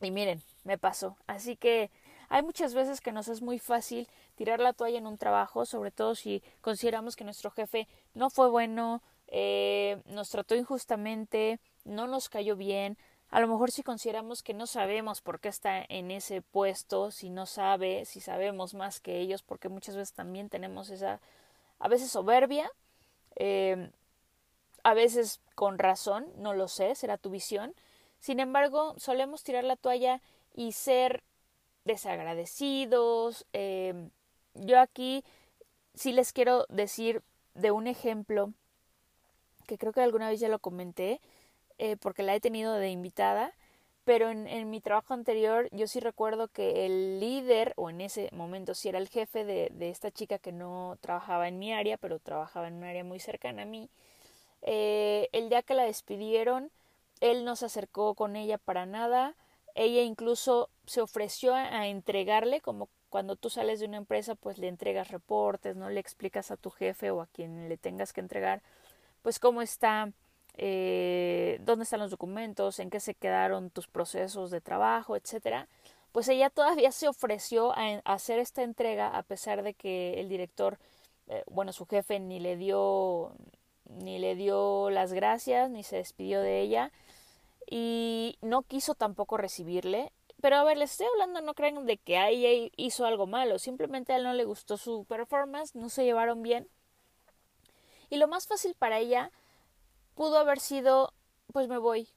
Y 0.00 0.10
miren, 0.10 0.40
me 0.64 0.78
pasó. 0.78 1.18
Así 1.26 1.56
que 1.56 1.90
hay 2.34 2.42
muchas 2.42 2.74
veces 2.74 3.00
que 3.00 3.12
nos 3.12 3.28
es 3.28 3.42
muy 3.42 3.60
fácil 3.60 4.08
tirar 4.34 4.58
la 4.58 4.72
toalla 4.72 4.98
en 4.98 5.06
un 5.06 5.18
trabajo, 5.18 5.64
sobre 5.66 5.92
todo 5.92 6.16
si 6.16 6.42
consideramos 6.62 7.14
que 7.14 7.22
nuestro 7.22 7.52
jefe 7.52 7.86
no 8.12 8.28
fue 8.28 8.50
bueno, 8.50 9.02
eh, 9.28 10.02
nos 10.06 10.30
trató 10.30 10.56
injustamente, 10.56 11.60
no 11.84 12.08
nos 12.08 12.28
cayó 12.28 12.56
bien. 12.56 12.98
A 13.30 13.38
lo 13.38 13.46
mejor 13.46 13.70
si 13.70 13.84
consideramos 13.84 14.42
que 14.42 14.52
no 14.52 14.66
sabemos 14.66 15.20
por 15.20 15.38
qué 15.38 15.48
está 15.48 15.84
en 15.88 16.10
ese 16.10 16.42
puesto, 16.42 17.12
si 17.12 17.30
no 17.30 17.46
sabe, 17.46 18.04
si 18.04 18.20
sabemos 18.20 18.74
más 18.74 18.98
que 18.98 19.20
ellos, 19.20 19.44
porque 19.44 19.68
muchas 19.68 19.94
veces 19.94 20.12
también 20.12 20.48
tenemos 20.48 20.90
esa, 20.90 21.20
a 21.78 21.86
veces 21.86 22.10
soberbia, 22.10 22.68
eh, 23.36 23.92
a 24.82 24.92
veces 24.92 25.40
con 25.54 25.78
razón, 25.78 26.26
no 26.36 26.52
lo 26.52 26.66
sé, 26.66 26.96
será 26.96 27.16
tu 27.16 27.30
visión, 27.30 27.76
sin 28.18 28.40
embargo, 28.40 28.96
solemos 28.98 29.44
tirar 29.44 29.62
la 29.62 29.76
toalla 29.76 30.20
y 30.52 30.72
ser 30.72 31.22
desagradecidos. 31.84 33.46
Eh, 33.52 34.08
yo 34.54 34.80
aquí 34.80 35.24
sí 35.94 36.12
les 36.12 36.32
quiero 36.32 36.66
decir 36.68 37.22
de 37.54 37.70
un 37.70 37.86
ejemplo 37.86 38.52
que 39.66 39.78
creo 39.78 39.92
que 39.92 40.02
alguna 40.02 40.28
vez 40.28 40.40
ya 40.40 40.48
lo 40.48 40.58
comenté, 40.58 41.20
eh, 41.78 41.96
porque 41.96 42.22
la 42.22 42.34
he 42.34 42.40
tenido 42.40 42.74
de 42.74 42.90
invitada, 42.90 43.52
pero 44.04 44.28
en, 44.30 44.70
mi 44.70 44.80
trabajo 44.80 45.14
anterior 45.14 45.68
yo 45.72 45.86
sí 45.86 46.00
recuerdo 46.00 46.48
que 46.48 46.84
el 46.84 47.20
líder, 47.20 47.72
o 47.76 47.88
en 47.88 48.02
ese 48.02 48.28
momento 48.32 48.74
sí 48.74 48.90
era 48.90 48.98
el 48.98 49.08
jefe 49.08 49.44
de, 49.44 49.70
de 49.72 49.88
esta 49.88 50.10
chica 50.10 50.38
que 50.38 50.52
no 50.52 50.98
trabajaba 51.00 51.48
en 51.48 51.58
mi 51.58 51.72
área, 51.72 51.96
pero 51.96 52.18
trabajaba 52.18 52.68
en 52.68 52.74
un 52.74 52.84
área 52.84 53.04
muy 53.04 53.18
cercana 53.18 53.62
a 53.62 53.66
mí, 53.66 53.88
eh, 54.66 55.28
el 55.32 55.50
día 55.50 55.62
que 55.62 55.74
la 55.74 55.84
despidieron, 55.84 56.70
él 57.20 57.44
no 57.44 57.54
se 57.54 57.66
acercó 57.66 58.14
con 58.14 58.34
ella 58.34 58.58
para 58.58 58.86
nada. 58.86 59.34
Ella 59.74 60.02
incluso 60.02 60.70
se 60.86 61.00
ofreció 61.00 61.54
a 61.54 61.88
entregarle, 61.88 62.60
como 62.60 62.88
cuando 63.14 63.36
tú 63.36 63.48
sales 63.48 63.78
de 63.78 63.86
una 63.86 63.96
empresa, 63.96 64.34
pues 64.34 64.58
le 64.58 64.66
entregas 64.66 65.12
reportes, 65.12 65.76
no 65.76 65.88
le 65.88 66.00
explicas 66.00 66.50
a 66.50 66.56
tu 66.56 66.70
jefe 66.70 67.12
o 67.12 67.20
a 67.20 67.28
quien 67.28 67.68
le 67.68 67.76
tengas 67.76 68.12
que 68.12 68.20
entregar, 68.20 68.60
pues 69.22 69.38
cómo 69.38 69.62
está, 69.62 70.10
eh, 70.56 71.58
dónde 71.60 71.84
están 71.84 72.00
los 72.00 72.10
documentos, 72.10 72.80
en 72.80 72.90
qué 72.90 72.98
se 72.98 73.14
quedaron 73.14 73.70
tus 73.70 73.86
procesos 73.86 74.50
de 74.50 74.60
trabajo, 74.60 75.14
etcétera. 75.14 75.68
Pues 76.10 76.28
ella 76.28 76.50
todavía 76.50 76.90
se 76.90 77.06
ofreció 77.06 77.72
a, 77.76 78.00
hacer 78.04 78.40
esta 78.40 78.64
entrega 78.64 79.16
a 79.16 79.22
pesar 79.22 79.62
de 79.62 79.74
que 79.74 80.18
el 80.20 80.28
director 80.28 80.78
eh, 81.28 81.44
bueno, 81.46 81.72
su 81.72 81.86
jefe 81.86 82.18
ni 82.18 82.40
le 82.40 82.56
dio 82.56 83.32
ni 83.86 84.18
le 84.18 84.34
dio 84.34 84.90
las 84.90 85.12
gracias, 85.12 85.70
ni 85.70 85.84
se 85.84 85.96
despidió 85.96 86.40
de 86.40 86.60
ella 86.60 86.90
y 87.70 88.38
no 88.42 88.62
quiso 88.62 88.94
tampoco 88.94 89.36
recibirle. 89.36 90.12
Pero 90.40 90.56
a 90.56 90.64
ver, 90.64 90.76
les 90.76 90.92
estoy 90.92 91.06
hablando, 91.06 91.40
no 91.40 91.54
crean 91.54 91.86
de 91.86 91.96
que 91.96 92.16
ella 92.28 92.70
hizo 92.76 93.06
algo 93.06 93.26
malo, 93.26 93.58
simplemente 93.58 94.12
a 94.12 94.16
él 94.16 94.24
no 94.24 94.34
le 94.34 94.44
gustó 94.44 94.76
su 94.76 95.04
performance, 95.06 95.74
no 95.74 95.88
se 95.88 96.04
llevaron 96.04 96.42
bien. 96.42 96.68
Y 98.10 98.16
lo 98.16 98.28
más 98.28 98.46
fácil 98.46 98.74
para 98.74 98.98
ella 98.98 99.30
pudo 100.14 100.38
haber 100.38 100.60
sido, 100.60 101.12
pues 101.52 101.68
me 101.68 101.78
voy, 101.78 102.08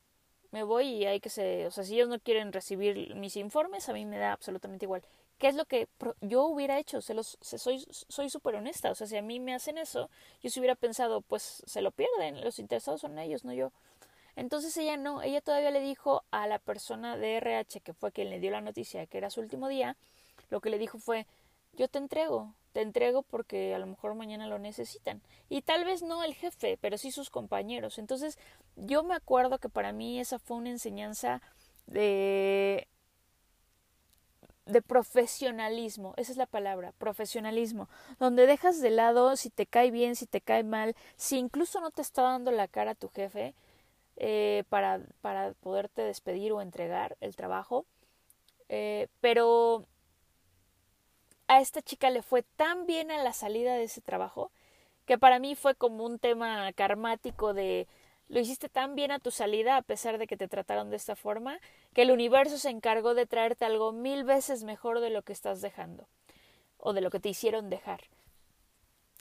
me 0.51 0.63
voy 0.63 0.87
y 0.87 1.05
hay 1.05 1.19
que 1.19 1.29
se, 1.29 1.67
o 1.67 1.71
sea, 1.71 1.83
si 1.83 1.95
ellos 1.95 2.09
no 2.09 2.19
quieren 2.19 2.51
recibir 2.51 3.15
mis 3.15 3.37
informes, 3.37 3.87
a 3.89 3.93
mí 3.93 4.05
me 4.05 4.17
da 4.17 4.33
absolutamente 4.33 4.85
igual. 4.85 5.03
¿Qué 5.37 5.47
es 5.47 5.55
lo 5.55 5.65
que 5.65 5.87
yo 6.21 6.45
hubiera 6.45 6.79
hecho? 6.79 6.99
Se 7.01 7.13
los, 7.13 7.37
soy 7.41 7.85
soy 7.89 8.29
súper 8.29 8.55
honesta. 8.55 8.89
O 8.89 8.95
sea, 8.95 9.05
si 9.05 9.17
a 9.17 9.21
mí 9.21 9.39
me 9.39 9.53
hacen 9.53 9.77
eso, 9.77 10.09
yo 10.41 10.49
si 10.49 10.59
hubiera 10.59 10.75
pensado, 10.75 11.21
pues 11.21 11.63
se 11.65 11.81
lo 11.81 11.91
pierden. 11.91 12.43
Los 12.43 12.57
interesados 12.57 13.01
son 13.01 13.19
ellos, 13.19 13.45
no 13.45 13.53
yo. 13.53 13.71
Entonces 14.37 14.77
ella 14.77 14.97
no. 14.97 15.23
Ella 15.23 15.41
todavía 15.41 15.71
le 15.71 15.81
dijo 15.81 16.23
a 16.31 16.47
la 16.47 16.59
persona 16.59 17.17
de 17.17 17.37
RH, 17.37 17.81
que 17.81 17.93
fue 17.93 18.11
quien 18.11 18.29
le 18.29 18.39
dio 18.39 18.51
la 18.51 18.61
noticia 18.61 19.07
que 19.07 19.17
era 19.17 19.31
su 19.31 19.41
último 19.41 19.67
día, 19.67 19.97
lo 20.49 20.61
que 20.61 20.69
le 20.69 20.77
dijo 20.77 20.99
fue, 20.99 21.25
yo 21.73 21.87
te 21.87 21.97
entrego, 21.97 22.53
te 22.71 22.81
entrego 22.81 23.23
porque 23.23 23.73
a 23.73 23.79
lo 23.79 23.87
mejor 23.87 24.13
mañana 24.13 24.47
lo 24.47 24.59
necesitan. 24.59 25.21
Y 25.49 25.63
tal 25.63 25.85
vez 25.85 26.03
no 26.03 26.23
el 26.23 26.35
jefe, 26.35 26.77
pero 26.79 26.99
sí 26.99 27.11
sus 27.11 27.31
compañeros. 27.31 27.97
Entonces 27.97 28.37
yo 28.75 29.03
me 29.03 29.15
acuerdo 29.15 29.57
que 29.57 29.69
para 29.69 29.91
mí 29.91 30.19
esa 30.19 30.37
fue 30.37 30.57
una 30.57 30.69
enseñanza 30.69 31.41
de 31.87 32.87
de 34.67 34.81
profesionalismo, 34.81 36.13
esa 36.17 36.33
es 36.33 36.37
la 36.37 36.45
palabra, 36.45 36.91
profesionalismo, 36.97 37.87
donde 38.19 38.45
dejas 38.45 38.81
de 38.81 38.89
lado 38.89 39.37
si 39.37 39.49
te 39.49 39.65
cae 39.65 39.91
bien, 39.91 40.17
si 40.17 40.25
te 40.25 40.41
cae 40.41 40.63
mal, 40.63 40.93
si 41.15 41.37
incluso 41.37 41.79
no 41.79 41.89
te 41.89 42.01
está 42.01 42.23
dando 42.23 42.51
la 42.51 42.67
cara 42.67 42.93
tu 42.93 43.07
jefe 43.07 43.55
eh, 44.17 44.63
para, 44.69 45.01
para 45.21 45.53
poderte 45.53 46.01
despedir 46.01 46.51
o 46.51 46.61
entregar 46.61 47.17
el 47.21 47.35
trabajo, 47.35 47.85
eh, 48.69 49.07
pero 49.21 49.85
a 51.47 51.61
esta 51.61 51.81
chica 51.81 52.09
le 52.09 52.21
fue 52.21 52.43
tan 52.43 52.85
bien 52.85 53.11
a 53.11 53.23
la 53.23 53.33
salida 53.33 53.75
de 53.75 53.83
ese 53.83 54.01
trabajo 54.01 54.51
que 55.05 55.17
para 55.17 55.39
mí 55.39 55.55
fue 55.55 55.75
como 55.75 56.03
un 56.05 56.19
tema 56.19 56.71
karmático 56.73 57.53
de 57.53 57.87
lo 58.29 58.39
hiciste 58.41 58.67
tan 58.67 58.95
bien 58.95 59.11
a 59.11 59.19
tu 59.19 59.31
salida, 59.31 59.77
a 59.77 59.81
pesar 59.81 60.17
de 60.17 60.27
que 60.27 60.35
te 60.35 60.49
trataron 60.49 60.89
de 60.89 60.97
esta 60.97 61.15
forma, 61.15 61.59
que 61.93 62.01
el 62.01 62.11
universo 62.11 62.57
se 62.57 62.69
encargó 62.69 63.13
de 63.13 63.25
traerte 63.25 63.63
algo 63.63 63.93
mil 63.93 64.25
veces 64.25 64.63
mejor 64.63 64.99
de 64.99 65.09
lo 65.09 65.21
que 65.21 65.31
estás 65.31 65.61
dejando, 65.61 66.07
o 66.77 66.91
de 66.91 66.99
lo 67.01 67.09
que 67.09 67.21
te 67.21 67.29
hicieron 67.29 67.69
dejar. 67.69 68.01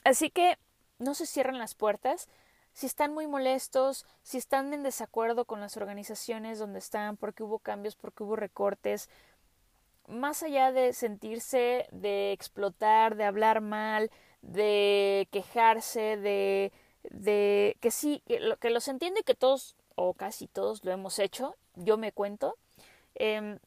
Así 0.03 0.29
que 0.29 0.57
no 0.99 1.15
se 1.15 1.25
cierran 1.25 1.57
las 1.57 1.75
puertas. 1.75 2.27
Si 2.77 2.85
están 2.85 3.11
muy 3.11 3.25
molestos, 3.25 4.05
si 4.21 4.37
están 4.37 4.71
en 4.71 4.83
desacuerdo 4.83 5.45
con 5.45 5.59
las 5.59 5.77
organizaciones 5.77 6.59
donde 6.59 6.77
están, 6.77 7.17
porque 7.17 7.41
hubo 7.41 7.57
cambios, 7.57 7.95
porque 7.95 8.23
hubo 8.23 8.35
recortes, 8.35 9.09
más 10.07 10.43
allá 10.43 10.71
de 10.71 10.93
sentirse, 10.93 11.87
de 11.91 12.33
explotar, 12.33 13.15
de 13.15 13.23
hablar 13.23 13.61
mal, 13.61 14.11
de 14.43 15.27
quejarse, 15.31 16.17
de 16.17 16.71
de 17.09 17.77
que 17.79 17.89
sí, 17.89 18.21
que, 18.27 18.39
lo, 18.39 18.57
que 18.57 18.69
los 18.69 18.87
entiendo 18.87 19.21
y 19.21 19.23
que 19.23 19.33
todos 19.33 19.75
o 19.95 20.13
casi 20.13 20.45
todos 20.45 20.85
lo 20.85 20.91
hemos 20.91 21.17
hecho, 21.17 21.55
yo 21.73 21.97
me 21.97 22.11
cuento, 22.11 22.57
eh, 23.15 23.57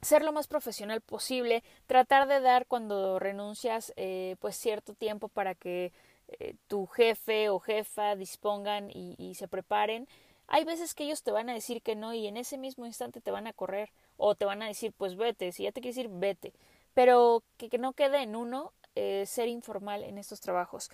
ser 0.00 0.22
lo 0.22 0.32
más 0.32 0.46
profesional 0.46 1.02
posible, 1.02 1.62
tratar 1.86 2.26
de 2.26 2.40
dar 2.40 2.64
cuando 2.64 3.18
renuncias 3.18 3.92
eh, 3.96 4.36
pues 4.40 4.56
cierto 4.56 4.94
tiempo 4.94 5.28
para 5.28 5.54
que 5.54 5.92
eh, 6.38 6.54
tu 6.68 6.86
jefe 6.86 7.48
o 7.48 7.58
jefa 7.60 8.16
dispongan 8.16 8.90
y, 8.90 9.34
se 9.34 9.48
preparen. 9.48 10.08
Hay 10.46 10.64
veces 10.64 10.94
que 10.94 11.04
ellos 11.04 11.22
te 11.22 11.30
van 11.30 11.48
a 11.48 11.54
decir 11.54 11.82
que 11.82 11.96
no 11.96 12.12
y 12.12 12.26
en 12.26 12.36
ese 12.36 12.58
mismo 12.58 12.86
instante 12.86 13.20
te 13.20 13.30
van 13.30 13.46
a 13.46 13.52
correr 13.52 13.90
o 14.16 14.34
te 14.34 14.44
van 14.44 14.62
a 14.62 14.66
decir 14.66 14.92
pues 14.92 15.16
vete, 15.16 15.52
si 15.52 15.64
ya 15.64 15.72
te 15.72 15.80
quieres 15.80 15.98
ir 15.98 16.08
vete, 16.10 16.52
pero 16.92 17.44
que, 17.56 17.68
que 17.68 17.78
no 17.78 17.92
quede 17.92 18.22
en 18.22 18.34
uno 18.34 18.72
eh, 18.96 19.24
ser 19.26 19.48
informal 19.48 20.02
en 20.02 20.18
estos 20.18 20.40
trabajos. 20.40 20.90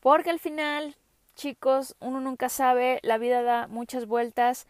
Porque 0.00 0.30
al 0.30 0.38
final, 0.38 0.96
chicos, 1.34 1.96
uno 1.98 2.20
nunca 2.20 2.48
sabe, 2.48 3.00
la 3.02 3.18
vida 3.18 3.42
da 3.42 3.66
muchas 3.66 4.06
vueltas. 4.06 4.66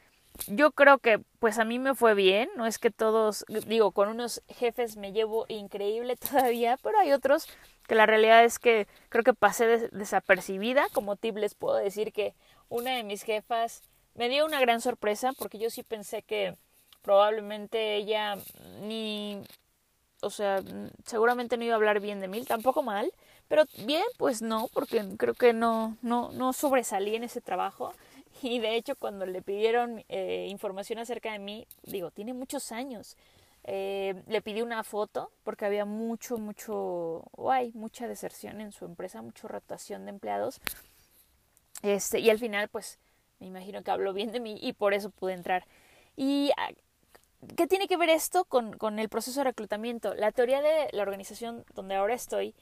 Yo 0.48 0.72
creo 0.72 0.98
que 0.98 1.20
pues 1.38 1.58
a 1.58 1.64
mí 1.64 1.78
me 1.78 1.94
fue 1.94 2.14
bien, 2.14 2.48
no 2.56 2.66
es 2.66 2.78
que 2.78 2.90
todos, 2.90 3.44
digo, 3.66 3.92
con 3.92 4.08
unos 4.08 4.42
jefes 4.48 4.96
me 4.96 5.12
llevo 5.12 5.46
increíble 5.48 6.16
todavía, 6.30 6.78
pero 6.82 6.98
hay 6.98 7.12
otros 7.12 7.48
que 7.86 7.94
la 7.94 8.06
realidad 8.06 8.44
es 8.44 8.58
que 8.58 8.86
creo 9.08 9.24
que 9.24 9.34
pasé 9.34 9.88
desapercibida. 9.92 10.88
Como 10.92 11.16
tip 11.16 11.36
les 11.36 11.54
puedo 11.54 11.76
decir 11.76 12.12
que 12.12 12.34
una 12.68 12.96
de 12.96 13.04
mis 13.04 13.22
jefas 13.22 13.82
me 14.14 14.28
dio 14.28 14.46
una 14.46 14.60
gran 14.60 14.80
sorpresa 14.80 15.32
porque 15.38 15.58
yo 15.58 15.70
sí 15.70 15.82
pensé 15.82 16.22
que 16.22 16.56
probablemente 17.02 17.96
ella 17.96 18.36
ni, 18.82 19.40
o 20.20 20.30
sea, 20.30 20.62
seguramente 21.04 21.56
no 21.56 21.64
iba 21.64 21.74
a 21.74 21.76
hablar 21.76 22.00
bien 22.00 22.20
de 22.20 22.28
mí, 22.28 22.42
tampoco 22.44 22.82
mal, 22.82 23.12
pero 23.48 23.64
bien, 23.84 24.04
pues 24.18 24.42
no, 24.42 24.68
porque 24.72 25.04
creo 25.16 25.34
que 25.34 25.52
no, 25.52 25.96
no, 26.02 26.32
no 26.32 26.52
sobresalí 26.52 27.14
en 27.14 27.24
ese 27.24 27.40
trabajo. 27.40 27.94
Y 28.42 28.58
de 28.58 28.76
hecho, 28.76 28.96
cuando 28.96 29.26
le 29.26 29.42
pidieron 29.42 30.04
eh, 30.08 30.46
información 30.50 30.98
acerca 30.98 31.32
de 31.32 31.38
mí, 31.38 31.66
digo, 31.82 32.10
tiene 32.10 32.34
muchos 32.34 32.72
años. 32.72 33.16
Eh, 33.64 34.22
le 34.28 34.42
pedí 34.42 34.62
una 34.62 34.84
foto 34.84 35.32
porque 35.42 35.64
había 35.64 35.84
mucho, 35.84 36.38
mucho, 36.38 37.24
o 37.32 37.50
hay 37.50 37.72
mucha 37.72 38.06
deserción 38.06 38.60
en 38.60 38.72
su 38.72 38.84
empresa, 38.84 39.22
mucha 39.22 39.48
rotación 39.48 40.04
de 40.04 40.10
empleados. 40.10 40.60
Este, 41.82 42.20
y 42.20 42.30
al 42.30 42.38
final, 42.38 42.68
pues, 42.68 42.98
me 43.40 43.46
imagino 43.46 43.82
que 43.82 43.90
habló 43.90 44.12
bien 44.12 44.32
de 44.32 44.40
mí 44.40 44.58
y 44.60 44.72
por 44.72 44.94
eso 44.94 45.10
pude 45.10 45.32
entrar. 45.32 45.66
¿Y 46.16 46.50
ah, 46.56 46.70
qué 47.56 47.66
tiene 47.66 47.88
que 47.88 47.96
ver 47.96 48.08
esto 48.08 48.44
con, 48.44 48.76
con 48.76 48.98
el 48.98 49.08
proceso 49.08 49.40
de 49.40 49.44
reclutamiento? 49.44 50.14
La 50.14 50.32
teoría 50.32 50.62
de 50.62 50.88
la 50.92 51.02
organización 51.02 51.64
donde 51.74 51.96
ahora 51.96 52.14
estoy 52.14 52.54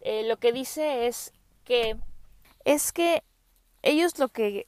eh, 0.00 0.24
lo 0.24 0.38
que 0.38 0.52
dice 0.52 1.06
es 1.06 1.32
que 1.64 1.96
es 2.64 2.92
que 2.92 3.22
ellos 3.82 4.18
lo 4.18 4.28
que 4.28 4.66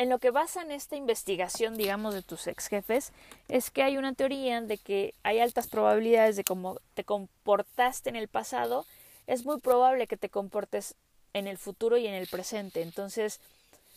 en 0.00 0.08
lo 0.08 0.18
que 0.18 0.30
basan 0.30 0.70
esta 0.70 0.96
investigación, 0.96 1.76
digamos, 1.76 2.14
de 2.14 2.22
tus 2.22 2.46
ex 2.46 2.68
jefes, 2.68 3.12
es 3.48 3.70
que 3.70 3.82
hay 3.82 3.98
una 3.98 4.14
teoría 4.14 4.62
de 4.62 4.78
que 4.78 5.14
hay 5.22 5.40
altas 5.40 5.68
probabilidades 5.68 6.36
de 6.36 6.44
cómo 6.44 6.80
te 6.94 7.04
comportaste 7.04 8.08
en 8.08 8.16
el 8.16 8.26
pasado, 8.26 8.86
es 9.26 9.44
muy 9.44 9.60
probable 9.60 10.06
que 10.06 10.16
te 10.16 10.30
comportes 10.30 10.94
en 11.34 11.46
el 11.46 11.58
futuro 11.58 11.98
y 11.98 12.06
en 12.06 12.14
el 12.14 12.28
presente. 12.28 12.80
Entonces, 12.80 13.40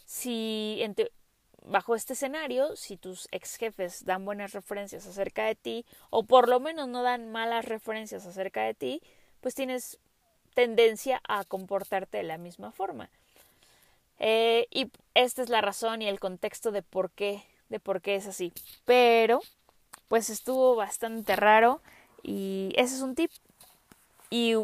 si 0.06 0.84
bajo 1.64 1.96
este 1.96 2.12
escenario, 2.14 2.76
si 2.76 2.98
tus 2.98 3.30
ex 3.32 3.56
jefes 3.56 4.04
dan 4.04 4.26
buenas 4.26 4.52
referencias 4.52 5.08
acerca 5.08 5.46
de 5.46 5.56
ti, 5.56 5.86
o 6.10 6.24
por 6.24 6.50
lo 6.50 6.60
menos 6.60 6.90
no 6.90 7.02
dan 7.02 7.32
malas 7.32 7.64
referencias 7.64 8.26
acerca 8.26 8.64
de 8.64 8.74
ti, 8.74 9.02
pues 9.40 9.56
tienes 9.56 10.00
tendencia 10.54 11.22
a 11.30 11.46
comportarte 11.46 12.18
de 12.18 12.24
la 12.24 12.38
misma 12.38 12.74
forma. 12.74 13.10
Eh, 14.20 14.68
y 14.72 14.92
esta 15.14 15.42
es 15.42 15.50
la 15.50 15.62
razón 15.62 16.02
y 16.02 16.08
el 16.08 16.20
contexto 16.20 16.72
de 16.72 16.82
por 16.82 17.12
qué, 17.12 17.44
de 17.70 17.80
por 17.80 18.02
qué 18.02 18.16
es 18.16 18.28
así. 18.28 18.54
Pero, 18.86 19.42
pues 20.08 20.30
estuvo 20.30 20.76
bastante 20.76 21.36
raro 21.36 21.82
y 22.22 22.74
ese 22.76 22.96
es 22.96 23.02
un 23.02 23.16
tip. 23.16 23.32
Y 24.30 24.56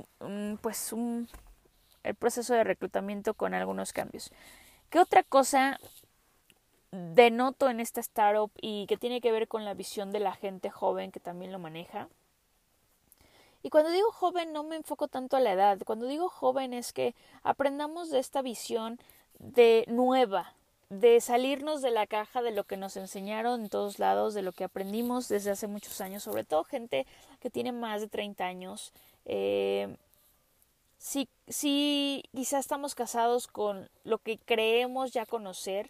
pues 0.62 0.94
un, 0.94 1.28
el 2.04 2.16
proceso 2.16 2.54
de 2.54 2.64
reclutamiento 2.64 3.34
con 3.34 3.54
algunos 3.54 3.94
cambios. 3.94 4.32
¿Qué 4.90 5.00
otra 5.00 5.22
cosa 5.24 5.80
denoto 6.92 7.70
en 7.70 7.80
esta 7.80 8.02
startup 8.02 8.52
y 8.60 8.88
que 8.88 8.98
tiene 8.98 9.22
que 9.22 9.32
ver 9.32 9.48
con 9.48 9.66
la 9.66 9.76
visión 9.76 10.12
de 10.12 10.20
la 10.20 10.34
gente 10.34 10.72
joven 10.72 11.12
que 11.12 11.20
también 11.20 11.52
lo 11.52 11.60
maneja? 11.60 12.10
Y 13.62 13.70
cuando 13.70 13.92
digo 13.92 14.12
joven 14.12 14.54
no 14.54 14.64
me 14.64 14.78
enfoco 14.78 15.08
tanto 15.08 15.36
a 15.36 15.42
la 15.42 15.52
edad, 15.52 15.78
cuando 15.86 16.08
digo 16.08 16.30
joven 16.30 16.74
es 16.74 16.94
que 16.94 17.14
aprendamos 17.44 18.10
de 18.10 18.20
esta 18.20 18.42
visión 18.42 19.00
de 19.40 19.86
nueva, 19.88 20.54
de 20.90 21.22
salirnos 21.22 21.82
de 21.82 21.92
la 21.92 22.08
caja 22.08 22.42
de 22.42 22.52
lo 22.52 22.64
que 22.66 22.78
nos 22.78 22.98
enseñaron 22.98 23.62
en 23.62 23.70
todos 23.70 24.00
lados, 24.00 24.34
de 24.34 24.42
lo 24.42 24.52
que 24.52 24.64
aprendimos 24.64 25.28
desde 25.28 25.52
hace 25.52 25.68
muchos 25.68 26.02
años, 26.02 26.24
sobre 26.24 26.44
todo 26.44 26.64
gente 26.64 27.08
que 27.40 27.50
tiene 27.50 27.72
más 27.72 28.02
de 28.02 28.08
30 28.08 28.46
años. 28.46 28.94
Eh, 29.26 29.96
si, 30.98 31.30
si 31.48 32.24
quizá 32.36 32.60
estamos 32.60 32.96
casados 32.96 33.48
con 33.48 33.90
lo 34.04 34.18
que 34.18 34.38
creemos 34.38 35.12
ya 35.12 35.26
conocer 35.26 35.90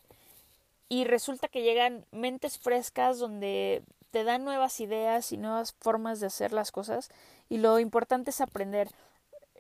y 0.88 1.04
resulta 1.04 1.48
que 1.48 1.64
llegan 1.64 2.06
mentes 2.12 2.60
frescas 2.60 3.20
donde 3.20 3.84
te 4.12 4.24
dan 4.24 4.44
nuevas 4.44 4.80
ideas 4.80 5.32
y 5.32 5.38
nuevas 5.38 5.74
formas 5.80 6.20
de 6.20 6.28
hacer 6.28 6.52
las 6.52 6.72
cosas 6.72 7.10
y 7.48 7.58
lo 7.58 7.80
importante 7.80 8.32
es 8.32 8.42
aprender. 8.42 8.90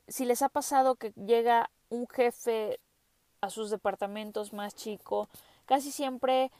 Si 0.07 0.25
les 0.25 0.41
ha 0.41 0.49
pasado 0.49 0.95
que 0.95 1.11
llega 1.11 1.69
un 1.89 2.07
jefe 2.07 2.79
a 3.41 3.49
sus 3.49 3.69
departamentos 3.69 4.53
más 4.53 4.75
chico, 4.75 5.29
casi 5.65 5.91
siempre 5.91 6.51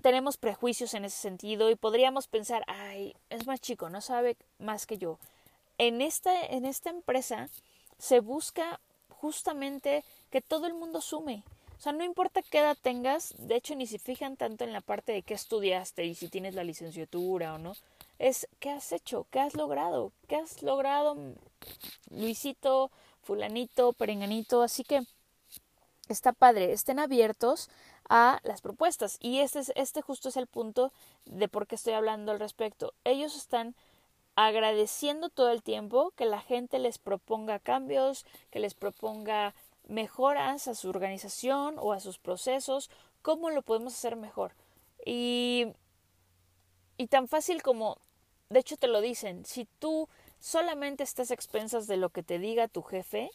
tenemos 0.00 0.36
prejuicios 0.36 0.94
en 0.94 1.04
ese 1.04 1.16
sentido 1.16 1.70
y 1.70 1.76
podríamos 1.76 2.26
pensar, 2.26 2.64
ay, 2.66 3.14
es 3.30 3.46
más 3.46 3.60
chico, 3.60 3.88
no 3.88 4.00
sabe 4.00 4.36
más 4.58 4.86
que 4.86 4.98
yo. 4.98 5.18
En 5.78 6.00
esta, 6.00 6.44
en 6.46 6.64
esta 6.64 6.90
empresa 6.90 7.48
se 7.98 8.20
busca 8.20 8.80
justamente 9.08 10.04
que 10.30 10.40
todo 10.40 10.66
el 10.66 10.74
mundo 10.74 11.00
sume. 11.00 11.42
O 11.78 11.82
sea, 11.82 11.92
no 11.92 12.04
importa 12.04 12.42
qué 12.42 12.58
edad 12.58 12.76
tengas, 12.80 13.34
de 13.38 13.56
hecho 13.56 13.74
ni 13.74 13.86
se 13.86 13.98
fijan 13.98 14.36
tanto 14.36 14.62
en 14.62 14.72
la 14.72 14.80
parte 14.80 15.12
de 15.12 15.22
qué 15.22 15.34
estudiaste 15.34 16.04
y 16.04 16.14
si 16.14 16.28
tienes 16.28 16.54
la 16.54 16.62
licenciatura 16.62 17.54
o 17.54 17.58
no. 17.58 17.74
Es 18.20 18.46
qué 18.60 18.70
has 18.70 18.92
hecho, 18.92 19.26
qué 19.32 19.40
has 19.40 19.54
logrado, 19.54 20.12
qué 20.28 20.36
has 20.36 20.62
logrado 20.62 21.16
Luisito, 22.10 22.90
fulanito, 23.22 23.92
perenganito. 23.94 24.62
Así 24.62 24.84
que 24.84 25.02
está 26.08 26.32
padre, 26.32 26.72
estén 26.72 26.98
abiertos 26.98 27.70
a 28.08 28.40
las 28.42 28.60
propuestas. 28.60 29.16
Y 29.20 29.40
este, 29.40 29.60
es, 29.60 29.72
este 29.76 30.02
justo 30.02 30.28
es 30.28 30.36
el 30.36 30.46
punto 30.46 30.92
de 31.24 31.48
por 31.48 31.66
qué 31.66 31.76
estoy 31.76 31.94
hablando 31.94 32.32
al 32.32 32.40
respecto. 32.40 32.94
Ellos 33.04 33.36
están 33.36 33.74
agradeciendo 34.34 35.28
todo 35.28 35.50
el 35.50 35.62
tiempo 35.62 36.12
que 36.16 36.24
la 36.24 36.40
gente 36.40 36.78
les 36.78 36.98
proponga 36.98 37.58
cambios, 37.58 38.24
que 38.50 38.60
les 38.60 38.74
proponga 38.74 39.54
mejoras 39.88 40.68
a 40.68 40.74
su 40.74 40.88
organización 40.88 41.76
o 41.78 41.92
a 41.92 42.00
sus 42.00 42.18
procesos, 42.18 42.90
cómo 43.20 43.50
lo 43.50 43.62
podemos 43.62 43.94
hacer 43.94 44.16
mejor. 44.16 44.52
Y, 45.04 45.66
y 46.96 47.08
tan 47.08 47.28
fácil 47.28 47.62
como, 47.62 47.98
de 48.48 48.60
hecho 48.60 48.76
te 48.76 48.88
lo 48.88 49.00
dicen, 49.00 49.44
si 49.44 49.66
tú 49.78 50.08
solamente 50.40 51.02
estás 51.02 51.30
a 51.30 51.34
expensas 51.34 51.86
de 51.86 51.96
lo 51.96 52.10
que 52.10 52.22
te 52.22 52.38
diga 52.38 52.68
tu 52.68 52.82
jefe, 52.82 53.30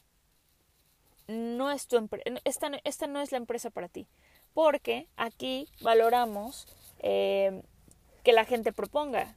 no 1.28 1.72
es 1.72 1.88
tu 1.88 1.98
esta, 2.46 2.72
esta 2.84 3.08
no 3.08 3.22
es 3.22 3.32
la 3.32 3.38
empresa 3.38 3.70
para 3.70 3.90
ti. 3.90 4.08
Porque 4.54 5.08
aquí 5.18 5.68
valoramos 5.82 6.68
eh, 7.00 7.62
que 8.24 8.34
la 8.34 8.46
gente 8.46 8.74
proponga, 8.74 9.36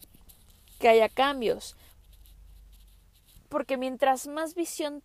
que 0.78 0.88
haya 0.88 1.08
cambios. 1.08 1.76
Porque 3.48 3.76
mientras 3.76 4.26
más 4.26 4.54
visión 4.54 5.02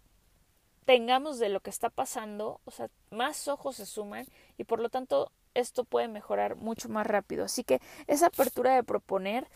tengamos 0.85 1.39
de 1.39 1.49
lo 1.49 1.59
que 1.59 1.71
está 1.71 1.89
pasando, 1.89 2.61
o 2.65 2.71
sea, 2.71 2.89
más 3.09 3.47
ojos 3.47 3.75
se 3.77 3.85
suman 3.85 4.27
y 4.57 4.63
por 4.63 4.79
lo 4.79 4.89
tanto 4.89 5.31
esto 5.55 5.83
puede 5.83 6.07
mejorar 6.07 6.55
mucho 6.55 6.89
más 6.89 7.07
rápido. 7.07 7.45
Así 7.45 7.63
que 7.63 7.81
esa 8.07 8.27
apertura 8.27 8.75
de 8.75 8.83
proponer 8.83 9.47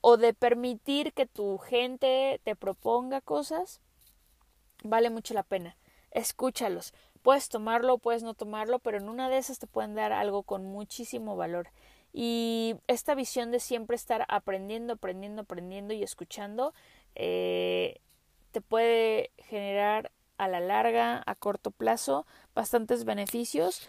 o 0.00 0.16
de 0.16 0.32
permitir 0.32 1.12
que 1.12 1.26
tu 1.26 1.58
gente 1.58 2.40
te 2.44 2.56
proponga 2.56 3.20
cosas, 3.20 3.80
vale 4.82 5.10
mucho 5.10 5.34
la 5.34 5.42
pena. 5.42 5.76
Escúchalos. 6.16 6.94
Puedes 7.20 7.50
tomarlo, 7.50 7.98
puedes 7.98 8.22
no 8.22 8.32
tomarlo, 8.32 8.78
pero 8.78 8.96
en 8.96 9.10
una 9.10 9.28
de 9.28 9.36
esas 9.36 9.58
te 9.58 9.66
pueden 9.66 9.94
dar 9.94 10.14
algo 10.14 10.44
con 10.44 10.64
muchísimo 10.64 11.36
valor. 11.36 11.68
Y 12.14 12.76
esta 12.86 13.14
visión 13.14 13.50
de 13.50 13.60
siempre 13.60 13.96
estar 13.96 14.24
aprendiendo, 14.28 14.94
aprendiendo, 14.94 15.42
aprendiendo 15.42 15.92
y 15.92 16.02
escuchando, 16.02 16.72
eh, 17.16 18.00
te 18.50 18.62
puede 18.62 19.30
generar 19.36 20.10
a 20.38 20.48
la 20.48 20.60
larga, 20.60 21.22
a 21.26 21.34
corto 21.34 21.70
plazo, 21.70 22.26
bastantes 22.54 23.04
beneficios. 23.04 23.86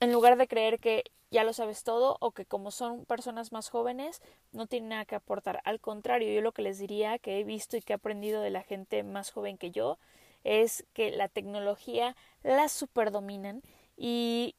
En 0.00 0.12
lugar 0.12 0.36
de 0.36 0.48
creer 0.48 0.78
que 0.80 1.04
ya 1.30 1.44
lo 1.44 1.54
sabes 1.54 1.82
todo 1.82 2.18
o 2.20 2.32
que 2.32 2.44
como 2.44 2.72
son 2.72 3.06
personas 3.06 3.52
más 3.52 3.70
jóvenes 3.70 4.20
no 4.52 4.66
tienen 4.66 4.90
nada 4.90 5.06
que 5.06 5.14
aportar. 5.14 5.62
Al 5.64 5.80
contrario, 5.80 6.30
yo 6.30 6.42
lo 6.42 6.52
que 6.52 6.60
les 6.60 6.78
diría 6.78 7.18
que 7.18 7.40
he 7.40 7.44
visto 7.44 7.78
y 7.78 7.80
que 7.80 7.94
he 7.94 7.96
aprendido 7.96 8.42
de 8.42 8.50
la 8.50 8.62
gente 8.62 9.02
más 9.02 9.30
joven 9.30 9.56
que 9.56 9.70
yo 9.70 9.98
es 10.44 10.86
que 10.92 11.10
la 11.10 11.28
tecnología 11.28 12.16
la 12.42 12.68
superdominan 12.68 13.62
y 13.96 14.54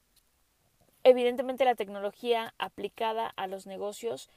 evidentemente 1.04 1.66
la 1.66 1.76
tecnología 1.76 2.54
aplicada 2.58 3.28
a 3.28 3.48
los 3.48 3.66
negocios 3.66 4.30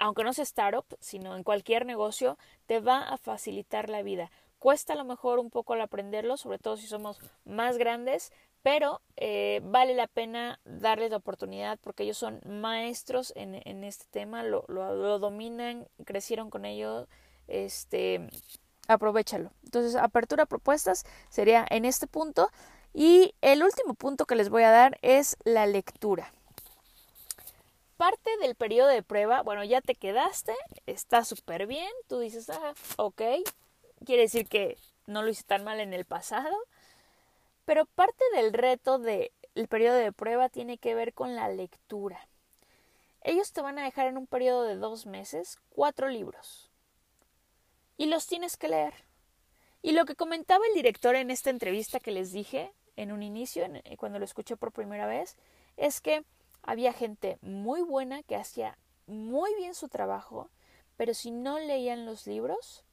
aunque 0.00 0.24
no 0.24 0.32
sea 0.32 0.44
startup, 0.44 0.86
sino 0.98 1.36
en 1.36 1.44
cualquier 1.44 1.84
negocio, 1.84 2.38
te 2.66 2.80
va 2.80 3.02
a 3.02 3.18
facilitar 3.18 3.90
la 3.90 4.02
vida. 4.02 4.30
Cuesta 4.58 4.94
a 4.94 4.96
lo 4.96 5.04
mejor 5.04 5.38
un 5.38 5.50
poco 5.50 5.74
al 5.74 5.82
aprenderlo, 5.82 6.38
sobre 6.38 6.58
todo 6.58 6.78
si 6.78 6.86
somos 6.86 7.20
más 7.44 7.76
grandes, 7.76 8.32
pero 8.62 9.02
eh, 9.16 9.60
vale 9.62 9.94
la 9.94 10.06
pena 10.06 10.58
darles 10.64 11.10
la 11.10 11.18
oportunidad 11.18 11.78
porque 11.82 12.04
ellos 12.04 12.16
son 12.16 12.40
maestros 12.46 13.34
en, 13.36 13.60
en 13.66 13.84
este 13.84 14.06
tema, 14.10 14.42
lo, 14.42 14.64
lo, 14.68 15.18
dominan, 15.18 15.86
crecieron 16.06 16.48
con 16.48 16.64
ello, 16.64 17.06
este, 17.46 18.26
aprovechalo. 18.90 19.52
Entonces, 19.64 19.94
apertura 19.96 20.46
propuestas 20.46 21.04
sería 21.28 21.64
en 21.70 21.84
este 21.84 22.06
punto. 22.06 22.50
Y 22.92 23.34
el 23.40 23.62
último 23.62 23.94
punto 23.94 24.26
que 24.26 24.34
les 24.34 24.50
voy 24.50 24.64
a 24.64 24.70
dar 24.70 24.98
es 25.02 25.36
la 25.44 25.66
lectura. 25.66 26.32
Parte 27.96 28.30
del 28.40 28.56
periodo 28.56 28.88
de 28.88 29.02
prueba, 29.02 29.42
bueno, 29.42 29.62
ya 29.62 29.80
te 29.80 29.94
quedaste, 29.94 30.54
está 30.86 31.24
súper 31.24 31.66
bien, 31.66 31.90
tú 32.08 32.18
dices, 32.18 32.48
ah, 32.48 32.74
ok, 32.96 33.22
quiere 34.06 34.22
decir 34.22 34.48
que 34.48 34.78
no 35.06 35.22
lo 35.22 35.28
hice 35.28 35.44
tan 35.44 35.64
mal 35.64 35.80
en 35.80 35.92
el 35.92 36.06
pasado, 36.06 36.56
pero 37.66 37.84
parte 37.84 38.24
del 38.34 38.54
reto 38.54 38.98
del 38.98 39.30
periodo 39.68 39.96
de 39.96 40.12
prueba 40.12 40.48
tiene 40.48 40.78
que 40.78 40.94
ver 40.94 41.12
con 41.12 41.36
la 41.36 41.50
lectura. 41.50 42.26
Ellos 43.20 43.52
te 43.52 43.60
van 43.60 43.78
a 43.78 43.84
dejar 43.84 44.06
en 44.06 44.16
un 44.16 44.26
periodo 44.26 44.62
de 44.62 44.76
dos 44.76 45.04
meses 45.04 45.58
cuatro 45.68 46.08
libros 46.08 46.69
y 48.00 48.06
los 48.06 48.26
tienes 48.26 48.56
que 48.56 48.68
leer. 48.68 48.94
Y 49.82 49.92
lo 49.92 50.06
que 50.06 50.16
comentaba 50.16 50.64
el 50.66 50.74
director 50.74 51.14
en 51.16 51.30
esta 51.30 51.50
entrevista 51.50 52.00
que 52.00 52.12
les 52.12 52.32
dije 52.32 52.72
en 52.96 53.12
un 53.12 53.22
inicio, 53.22 53.62
eh, 53.62 53.96
cuando 53.98 54.18
lo 54.18 54.24
escuché 54.24 54.56
por 54.56 54.72
primera 54.72 55.06
vez, 55.06 55.36
es 55.76 56.00
que 56.00 56.24
había 56.62 56.94
gente 56.94 57.36
muy 57.42 57.82
buena 57.82 58.22
que 58.22 58.36
hacía 58.36 58.78
muy 59.06 59.54
bien 59.56 59.74
su 59.74 59.90
trabajo, 59.90 60.48
pero 60.96 61.12
si 61.12 61.30
no 61.30 61.58
leían 61.58 62.06
los 62.06 62.26
libros, 62.26 62.84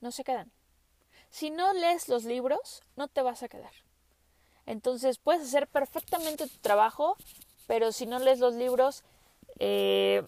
no 0.00 0.10
se 0.10 0.24
quedan. 0.24 0.50
Si 1.30 1.50
no 1.50 1.72
lees 1.72 2.08
los 2.08 2.24
libros, 2.24 2.82
no 2.96 3.06
te 3.06 3.22
vas 3.22 3.44
a 3.44 3.48
quedar. 3.48 3.74
Entonces 4.66 5.18
puedes 5.18 5.42
hacer 5.42 5.68
perfectamente 5.68 6.48
tu 6.48 6.58
trabajo, 6.58 7.16
pero 7.68 7.92
si 7.92 8.06
no 8.06 8.18
lees 8.18 8.40
los 8.40 8.54
libros, 8.54 9.04
eh, 9.60 10.26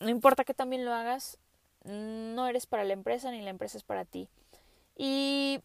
no 0.00 0.08
importa 0.08 0.42
que 0.42 0.52
también 0.52 0.84
lo 0.84 0.92
hagas, 0.92 1.38
no 1.84 2.46
eres 2.46 2.66
para 2.66 2.84
la 2.84 2.92
empresa 2.92 3.30
ni 3.30 3.42
la 3.42 3.50
empresa 3.50 3.78
es 3.78 3.84
para 3.84 4.04
ti. 4.04 4.28
Y 4.96 5.60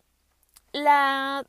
la 0.72 1.46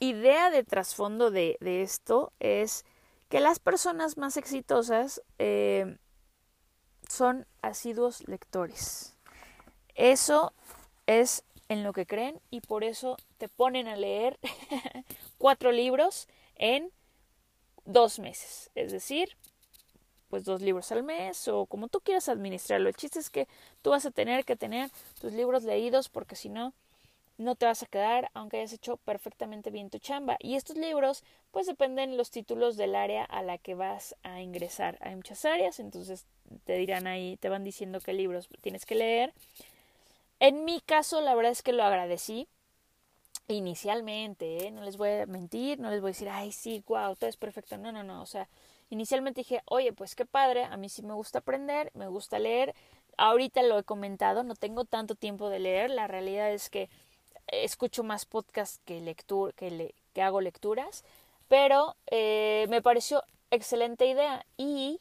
idea 0.00 0.50
de 0.50 0.64
trasfondo 0.64 1.30
de, 1.30 1.56
esto 1.60 2.32
es 2.40 2.84
que 3.28 3.40
las 3.40 3.58
personas 3.58 4.16
más 4.16 4.36
exitosas 4.36 5.22
eh, 5.38 5.96
son 7.08 7.46
asiduos 7.62 8.26
lectores. 8.28 9.16
Eso 9.94 10.52
es 11.06 11.44
en 11.68 11.82
lo 11.82 11.92
que 11.92 12.06
creen 12.06 12.40
y 12.50 12.60
por 12.60 12.84
eso 12.84 13.16
te 13.38 13.48
ponen 13.48 13.88
a 13.88 13.96
leer 13.96 14.38
cuatro 15.38 15.72
libros 15.72 16.28
en 16.56 16.92
dos 17.84 18.18
meses. 18.18 18.70
Es 18.74 18.92
decir, 18.92 19.36
pues 20.28 20.44
dos 20.44 20.60
libros 20.62 20.90
al 20.92 21.02
mes 21.02 21.48
o 21.48 21.66
como 21.66 21.88
tú 21.88 22.00
quieras 22.00 22.28
administrarlo. 22.28 22.88
El 22.88 22.96
chiste 22.96 23.18
es 23.18 23.30
que 23.30 23.48
tú 23.82 23.90
vas 23.90 24.06
a 24.06 24.10
tener 24.10 24.44
que 24.44 24.56
tener 24.56 24.90
tus 25.20 25.32
libros 25.32 25.64
leídos 25.64 26.08
porque 26.08 26.36
si 26.36 26.48
no, 26.48 26.72
no 27.38 27.54
te 27.54 27.66
vas 27.66 27.82
a 27.82 27.86
quedar 27.86 28.30
aunque 28.34 28.58
hayas 28.58 28.72
hecho 28.72 28.96
perfectamente 28.98 29.70
bien 29.70 29.90
tu 29.90 29.98
chamba. 29.98 30.36
Y 30.40 30.56
estos 30.56 30.76
libros 30.76 31.22
pues 31.50 31.66
dependen 31.66 32.16
los 32.16 32.30
títulos 32.30 32.76
del 32.76 32.94
área 32.94 33.24
a 33.24 33.42
la 33.42 33.58
que 33.58 33.74
vas 33.74 34.16
a 34.22 34.40
ingresar. 34.40 34.98
Hay 35.00 35.16
muchas 35.16 35.44
áreas, 35.44 35.80
entonces 35.80 36.26
te 36.64 36.74
dirán 36.74 37.06
ahí, 37.06 37.36
te 37.36 37.48
van 37.48 37.64
diciendo 37.64 38.00
qué 38.00 38.12
libros 38.12 38.48
tienes 38.60 38.86
que 38.86 38.94
leer. 38.94 39.32
En 40.38 40.64
mi 40.64 40.80
caso, 40.80 41.20
la 41.20 41.34
verdad 41.34 41.52
es 41.52 41.62
que 41.62 41.72
lo 41.72 41.82
agradecí 41.82 42.46
inicialmente, 43.48 44.66
¿eh? 44.66 44.70
no 44.70 44.82
les 44.82 44.96
voy 44.96 45.10
a 45.10 45.26
mentir, 45.26 45.78
no 45.78 45.90
les 45.90 46.00
voy 46.00 46.08
a 46.08 46.12
decir, 46.12 46.28
ay, 46.28 46.52
sí, 46.52 46.82
wow, 46.86 47.14
todo 47.14 47.30
es 47.30 47.36
perfecto. 47.36 47.78
No, 47.78 47.92
no, 47.92 48.02
no, 48.02 48.22
o 48.22 48.26
sea, 48.26 48.48
inicialmente 48.90 49.40
dije, 49.40 49.62
oye, 49.66 49.92
pues 49.92 50.14
qué 50.14 50.26
padre, 50.26 50.64
a 50.64 50.76
mí 50.76 50.88
sí 50.88 51.02
me 51.02 51.14
gusta 51.14 51.40
aprender, 51.40 51.90
me 51.94 52.08
gusta 52.08 52.38
leer. 52.38 52.74
Ahorita 53.16 53.62
lo 53.62 53.78
he 53.78 53.84
comentado, 53.84 54.42
no 54.42 54.54
tengo 54.54 54.84
tanto 54.84 55.14
tiempo 55.14 55.48
de 55.48 55.58
leer, 55.58 55.90
la 55.90 56.06
realidad 56.06 56.52
es 56.52 56.70
que 56.70 56.88
escucho 57.48 58.02
más 58.02 58.26
podcasts 58.26 58.80
que, 58.84 59.00
lectura, 59.00 59.52
que, 59.52 59.94
que 60.12 60.22
hago 60.22 60.40
lecturas, 60.40 61.04
pero 61.48 61.96
eh, 62.08 62.66
me 62.68 62.82
pareció 62.82 63.22
excelente 63.50 64.06
idea 64.06 64.44
y 64.56 64.98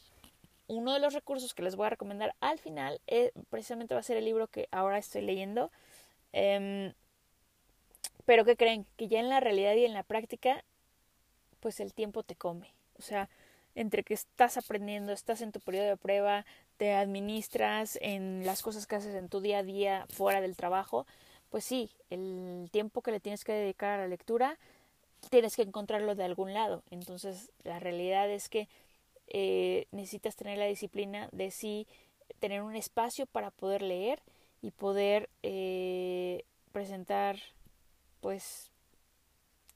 uno 0.68 0.94
de 0.94 1.00
los 1.00 1.14
recursos 1.14 1.54
que 1.54 1.64
les 1.64 1.76
voy 1.76 1.88
a 1.88 1.92
recomendar 1.92 2.36
al 2.40 2.60
final 2.60 3.00
eh, 3.08 3.32
precisamente 3.50 3.94
va 3.94 4.00
a 4.00 4.04
ser 4.04 4.18
el 4.18 4.26
libro 4.26 4.48
que 4.48 4.68
ahora 4.72 4.98
estoy 4.98 5.22
leyendo. 5.22 5.72
Em, 6.34 6.94
pero 8.26 8.46
¿qué 8.46 8.56
creen? 8.58 8.86
Que 8.98 9.08
ya 9.08 9.20
en 9.20 9.30
la 9.30 9.40
realidad 9.40 9.76
y 9.76 9.86
en 9.86 9.94
la 9.94 10.04
práctica, 10.04 10.64
pues 11.60 11.80
el 11.80 11.94
tiempo 11.94 12.24
te 12.24 12.36
come. 12.36 12.72
O 12.98 13.02
sea, 13.02 13.30
entre 13.76 14.04
que 14.04 14.14
estás 14.14 14.58
aprendiendo, 14.58 15.12
estás 15.12 15.42
en 15.42 15.52
tu 15.52 15.60
periodo 15.60 15.88
de 15.88 15.98
prueba, 15.98 16.46
te 16.78 16.94
administras 16.94 17.98
en 18.02 18.46
las 18.46 18.62
cosas 18.62 18.88
que 18.88 18.96
haces 18.96 19.16
en 19.16 19.30
tu 19.30 19.42
día 19.42 19.60
a 19.60 19.64
día 19.64 20.06
fuera 20.10 20.42
del 20.42 20.56
trabajo, 20.56 21.06
pues 21.50 21.64
sí, 21.64 21.92
el 22.10 22.70
tiempo 22.72 23.02
que 23.02 23.12
le 23.12 23.20
tienes 23.20 23.44
que 23.44 23.54
dedicar 23.54 24.00
a 24.00 24.04
la 24.04 24.08
lectura, 24.08 24.58
tienes 25.30 25.56
que 25.56 25.62
encontrarlo 25.62 26.16
de 26.16 26.24
algún 26.24 26.54
lado. 26.54 26.84
Entonces, 26.90 27.52
la 27.64 27.80
realidad 27.80 28.30
es 28.30 28.50
que 28.50 28.68
eh, 29.28 29.88
necesitas 29.92 30.36
tener 30.36 30.58
la 30.58 30.66
disciplina 30.66 31.30
de 31.32 31.52
sí 31.52 31.88
tener 32.40 32.62
un 32.62 32.76
espacio 32.76 33.26
para 33.26 33.52
poder 33.52 33.82
leer 33.82 34.22
y 34.62 34.72
poder 34.72 35.30
eh, 35.44 36.44
presentar 36.72 37.38
pues 38.22 38.72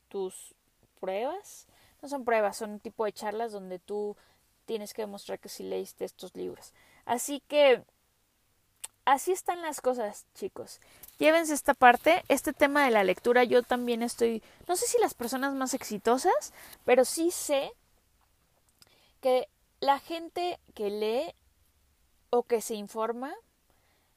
tus 0.07 0.53
pruebas. 0.99 1.67
No 2.01 2.09
son 2.09 2.25
pruebas, 2.25 2.57
son 2.57 2.71
un 2.71 2.79
tipo 2.79 3.05
de 3.05 3.13
charlas 3.13 3.51
donde 3.51 3.79
tú 3.79 4.15
tienes 4.65 4.93
que 4.93 5.01
demostrar 5.01 5.39
que 5.39 5.49
sí 5.49 5.63
leíste 5.63 6.05
estos 6.05 6.35
libros. 6.35 6.73
Así 7.05 7.41
que 7.47 7.83
así 9.05 9.31
están 9.31 9.61
las 9.61 9.81
cosas, 9.81 10.25
chicos. 10.35 10.79
Llévense 11.17 11.53
esta 11.53 11.73
parte, 11.73 12.23
este 12.29 12.53
tema 12.53 12.85
de 12.85 12.91
la 12.91 13.03
lectura, 13.03 13.43
yo 13.43 13.63
también 13.63 14.03
estoy, 14.03 14.41
no 14.67 14.75
sé 14.75 14.85
si 14.87 14.97
las 14.99 15.13
personas 15.13 15.53
más 15.53 15.73
exitosas, 15.73 16.53
pero 16.85 17.03
sí 17.03 17.31
sé 17.31 17.73
que 19.19 19.49
la 19.79 19.99
gente 19.99 20.59
que 20.73 20.89
lee 20.89 21.35
o 22.29 22.43
que 22.43 22.61
se 22.61 22.75
informa, 22.75 23.33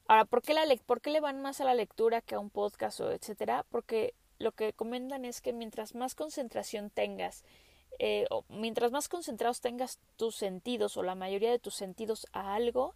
ahora, 0.07 0.27
¿por 0.27 0.43
qué, 0.43 0.55
la 0.55 0.63
¿por 0.87 1.01
qué 1.01 1.11
le 1.11 1.21
van 1.21 1.41
más 1.41 1.61
a 1.61 1.65
la 1.65 1.75
lectura 1.75 2.21
que 2.21 2.35
a 2.35 2.41
un 2.41 2.51
podcast 2.51 3.01
o 3.01 3.11
etcétera? 3.11 3.65
Porque 3.71 4.15
lo 4.39 4.53
que 4.53 4.73
comentan 4.73 5.25
es 5.25 5.41
que 5.41 5.53
mientras 5.53 5.95
más 5.95 6.15
concentración 6.15 6.91
tengas, 6.91 7.45
eh, 7.99 8.27
mientras 8.49 8.93
más 8.93 9.09
concentrados 9.09 9.61
tengas 9.61 9.99
tus 10.17 10.37
sentidos 10.37 10.97
o 10.97 11.03
la 11.03 11.15
mayoría 11.15 11.51
de 11.51 11.59
tus 11.59 11.75
sentidos 11.75 12.27
a 12.33 12.55
algo, 12.55 12.95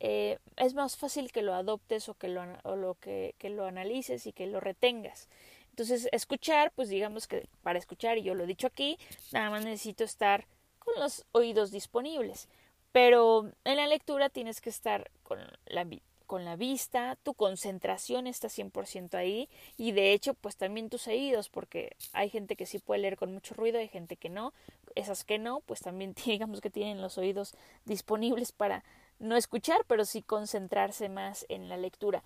eh, 0.00 0.38
es 0.56 0.74
más 0.74 0.96
fácil 0.96 1.32
que 1.32 1.42
lo 1.42 1.54
adoptes 1.54 2.08
o 2.08 2.14
que 2.14 2.28
lo 2.28 2.96
que, 3.00 3.34
que 3.38 3.50
lo 3.50 3.66
analices 3.66 4.26
y 4.26 4.32
que 4.32 4.46
lo 4.46 4.60
retengas. 4.60 5.28
Entonces, 5.70 6.08
escuchar, 6.12 6.72
pues 6.76 6.88
digamos 6.88 7.26
que 7.26 7.48
para 7.62 7.80
escuchar, 7.80 8.18
y 8.18 8.22
yo 8.22 8.34
lo 8.34 8.44
he 8.44 8.46
dicho 8.46 8.68
aquí, 8.68 8.96
nada 9.32 9.50
más 9.50 9.64
necesito 9.64 10.04
estar 10.04 10.46
con 10.78 10.94
los 11.00 11.24
oídos 11.32 11.72
disponibles. 11.72 12.48
Pero 12.92 13.50
en 13.64 13.76
la 13.76 13.88
lectura 13.88 14.28
tienes 14.28 14.60
que 14.60 14.70
estar 14.70 15.10
con 15.24 15.40
la, 15.66 15.84
con 16.24 16.44
la 16.44 16.56
vista, 16.56 17.16
tu 17.22 17.34
concentración 17.34 18.26
está 18.26 18.48
100% 18.48 19.14
ahí 19.14 19.48
y 19.76 19.92
de 19.92 20.12
hecho 20.12 20.34
pues 20.34 20.56
también 20.56 20.90
tus 20.90 21.06
oídos 21.06 21.48
porque 21.48 21.96
hay 22.12 22.30
gente 22.30 22.56
que 22.56 22.66
sí 22.66 22.78
puede 22.78 23.00
leer 23.02 23.16
con 23.16 23.32
mucho 23.32 23.54
ruido, 23.54 23.78
hay 23.78 23.88
gente 23.88 24.16
que 24.16 24.28
no, 24.28 24.52
esas 24.94 25.24
que 25.24 25.38
no 25.38 25.60
pues 25.60 25.80
también 25.80 26.14
digamos 26.26 26.60
que 26.60 26.70
tienen 26.70 27.00
los 27.00 27.18
oídos 27.18 27.54
disponibles 27.84 28.52
para 28.52 28.84
no 29.18 29.36
escuchar 29.36 29.84
pero 29.86 30.04
sí 30.04 30.22
concentrarse 30.22 31.08
más 31.08 31.46
en 31.48 31.68
la 31.68 31.76
lectura. 31.76 32.22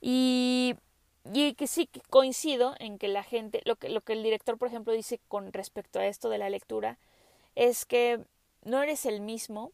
Y 0.00 0.74
y 1.32 1.54
que 1.54 1.66
sí 1.66 1.88
coincido 2.10 2.74
en 2.78 2.98
que 2.98 3.08
la 3.08 3.22
gente 3.22 3.62
lo 3.64 3.76
que 3.76 3.88
lo 3.88 4.00
que 4.00 4.12
el 4.12 4.22
director 4.22 4.58
por 4.58 4.68
ejemplo 4.68 4.92
dice 4.92 5.20
con 5.28 5.52
respecto 5.52 5.98
a 5.98 6.06
esto 6.06 6.28
de 6.28 6.38
la 6.38 6.50
lectura 6.50 6.98
es 7.56 7.84
que 7.84 8.20
no 8.64 8.82
eres 8.82 9.06
el 9.06 9.20
mismo 9.20 9.72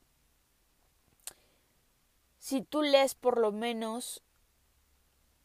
si 2.42 2.60
tú 2.60 2.82
lees 2.82 3.14
por 3.14 3.38
lo 3.38 3.52
menos 3.52 4.20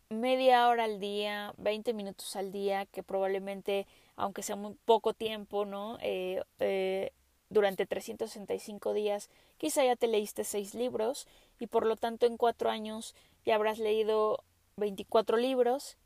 media 0.10 0.68
hora 0.68 0.86
al 0.86 1.00
día, 1.00 1.54
20 1.58 1.94
minutos 1.94 2.36
al 2.36 2.52
día, 2.52 2.88
que 2.88 3.04
probablemente, 3.04 3.86
aunque 4.16 4.42
sea 4.42 4.56
muy 4.56 4.74
poco 4.84 5.14
tiempo, 5.14 5.64
¿no? 5.64 6.00
Eh, 6.02 6.42
eh, 6.58 7.12
durante 7.52 7.86
365 7.86 8.94
días, 8.94 9.30
quizá 9.60 9.86
ya 9.86 9.96
te 9.96 10.08
leíste 10.08 10.44
seis 10.44 10.74
libros 10.74 11.28
y 11.60 11.68
por 11.68 11.86
lo 11.86 11.98
tanto 11.98 12.26
en 12.26 12.36
cuatro 12.36 12.72
años 12.72 13.14
ya 13.46 13.54
habrás 13.54 13.78
leído 13.78 14.44
24 14.78 15.38
libros 15.38 15.98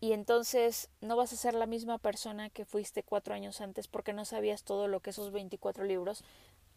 y 0.00 0.12
entonces 0.12 0.90
no 1.00 1.16
vas 1.16 1.32
a 1.32 1.36
ser 1.36 1.54
la 1.54 1.64
misma 1.64 1.96
persona 1.96 2.50
que 2.50 2.66
fuiste 2.66 3.02
cuatro 3.02 3.32
años 3.32 3.62
antes 3.62 3.88
porque 3.88 4.12
no 4.12 4.26
sabías 4.26 4.64
todo 4.64 4.86
lo 4.86 5.00
que 5.00 5.10
esos 5.10 5.32
24 5.32 5.84
libros 5.84 6.24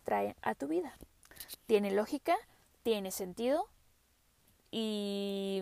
traen 0.06 0.38
a 0.42 0.56
tu 0.56 0.70
vida. 0.70 0.98
¿Tiene 1.68 1.92
lógica? 1.92 2.38
Tiene 2.90 3.12
sentido 3.12 3.68
y 4.72 5.62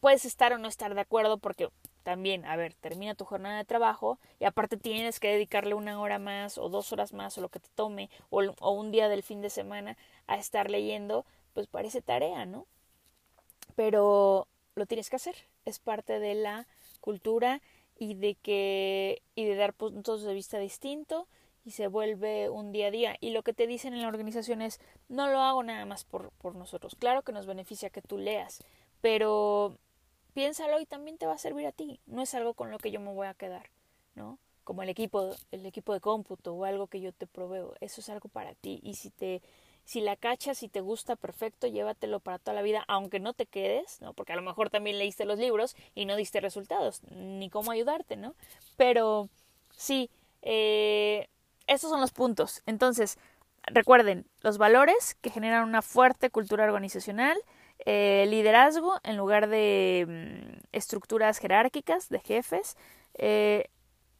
puedes 0.00 0.24
estar 0.24 0.52
o 0.52 0.58
no 0.58 0.68
estar 0.68 0.94
de 0.94 1.00
acuerdo 1.00 1.38
porque 1.38 1.70
también, 2.04 2.44
a 2.44 2.54
ver, 2.54 2.74
termina 2.74 3.16
tu 3.16 3.24
jornada 3.24 3.58
de 3.58 3.64
trabajo 3.64 4.20
y 4.38 4.44
aparte 4.44 4.76
tienes 4.76 5.18
que 5.18 5.32
dedicarle 5.32 5.74
una 5.74 6.00
hora 6.00 6.20
más 6.20 6.56
o 6.56 6.68
dos 6.68 6.92
horas 6.92 7.12
más 7.12 7.36
o 7.36 7.40
lo 7.40 7.48
que 7.48 7.58
te 7.58 7.68
tome 7.74 8.10
o, 8.30 8.70
un 8.70 8.92
día 8.92 9.08
del 9.08 9.24
fin 9.24 9.40
de 9.40 9.50
semana 9.50 9.96
a 10.28 10.36
estar 10.36 10.70
leyendo, 10.70 11.26
pues 11.52 11.66
parece 11.66 12.00
tarea, 12.00 12.46
¿no? 12.46 12.68
Pero 13.74 14.46
lo 14.76 14.86
tienes 14.86 15.10
que 15.10 15.16
hacer, 15.16 15.34
es 15.64 15.80
parte 15.80 16.20
de 16.20 16.36
la 16.36 16.68
cultura 17.00 17.60
y 17.98 18.14
de 18.14 18.36
que 18.36 19.20
y 19.34 19.46
de 19.46 19.56
dar 19.56 19.72
puntos 19.72 20.22
de 20.22 20.32
vista 20.32 20.60
distintos 20.60 21.26
y 21.68 21.70
se 21.70 21.86
vuelve 21.86 22.48
un 22.48 22.72
día 22.72 22.86
a 22.86 22.90
día. 22.90 23.16
Y 23.20 23.30
lo 23.30 23.42
que 23.42 23.52
te 23.52 23.66
dicen 23.66 23.92
en 23.92 24.00
la 24.00 24.08
organización 24.08 24.62
es, 24.62 24.80
no 25.10 25.28
lo 25.28 25.40
hago 25.40 25.62
nada 25.62 25.84
más 25.84 26.04
por, 26.04 26.30
por 26.38 26.54
nosotros. 26.54 26.96
Claro 26.98 27.20
que 27.20 27.32
nos 27.32 27.44
beneficia 27.44 27.90
que 27.90 28.00
tú 28.00 28.16
leas, 28.16 28.64
pero 29.02 29.76
piénsalo 30.32 30.80
y 30.80 30.86
también 30.86 31.18
te 31.18 31.26
va 31.26 31.34
a 31.34 31.38
servir 31.38 31.66
a 31.66 31.72
ti. 31.72 32.00
No 32.06 32.22
es 32.22 32.34
algo 32.34 32.54
con 32.54 32.70
lo 32.70 32.78
que 32.78 32.90
yo 32.90 33.00
me 33.00 33.12
voy 33.12 33.26
a 33.26 33.34
quedar, 33.34 33.68
¿no? 34.14 34.38
Como 34.64 34.82
el 34.82 34.88
equipo, 34.88 35.34
el 35.50 35.66
equipo 35.66 35.92
de 35.92 36.00
cómputo 36.00 36.54
o 36.54 36.64
algo 36.64 36.86
que 36.86 37.02
yo 37.02 37.12
te 37.12 37.26
proveo. 37.26 37.74
Eso 37.80 38.00
es 38.00 38.08
algo 38.08 38.30
para 38.30 38.54
ti. 38.54 38.80
Y 38.82 38.94
si 38.94 39.10
te, 39.10 39.42
si 39.84 40.00
la 40.00 40.16
cachas 40.16 40.62
y 40.62 40.68
te 40.68 40.80
gusta, 40.80 41.16
perfecto, 41.16 41.66
llévatelo 41.66 42.20
para 42.20 42.38
toda 42.38 42.54
la 42.54 42.62
vida, 42.62 42.82
aunque 42.88 43.20
no 43.20 43.34
te 43.34 43.44
quedes, 43.44 44.00
¿no? 44.00 44.14
Porque 44.14 44.32
a 44.32 44.36
lo 44.36 44.42
mejor 44.42 44.70
también 44.70 44.98
leíste 44.98 45.26
los 45.26 45.38
libros 45.38 45.76
y 45.94 46.06
no 46.06 46.16
diste 46.16 46.40
resultados, 46.40 47.02
ni 47.10 47.50
cómo 47.50 47.72
ayudarte, 47.72 48.16
¿no? 48.16 48.34
Pero 48.78 49.28
sí, 49.76 50.08
eh, 50.40 51.28
estos 51.68 51.90
son 51.90 52.00
los 52.00 52.10
puntos. 52.10 52.62
Entonces, 52.66 53.18
recuerden, 53.62 54.26
los 54.40 54.58
valores 54.58 55.16
que 55.20 55.30
generan 55.30 55.68
una 55.68 55.82
fuerte 55.82 56.30
cultura 56.30 56.64
organizacional, 56.64 57.38
eh, 57.86 58.26
liderazgo 58.28 58.98
en 59.04 59.16
lugar 59.16 59.48
de 59.48 60.04
mm, 60.08 60.66
estructuras 60.72 61.38
jerárquicas 61.38 62.08
de 62.08 62.20
jefes, 62.20 62.76
eh, 63.14 63.70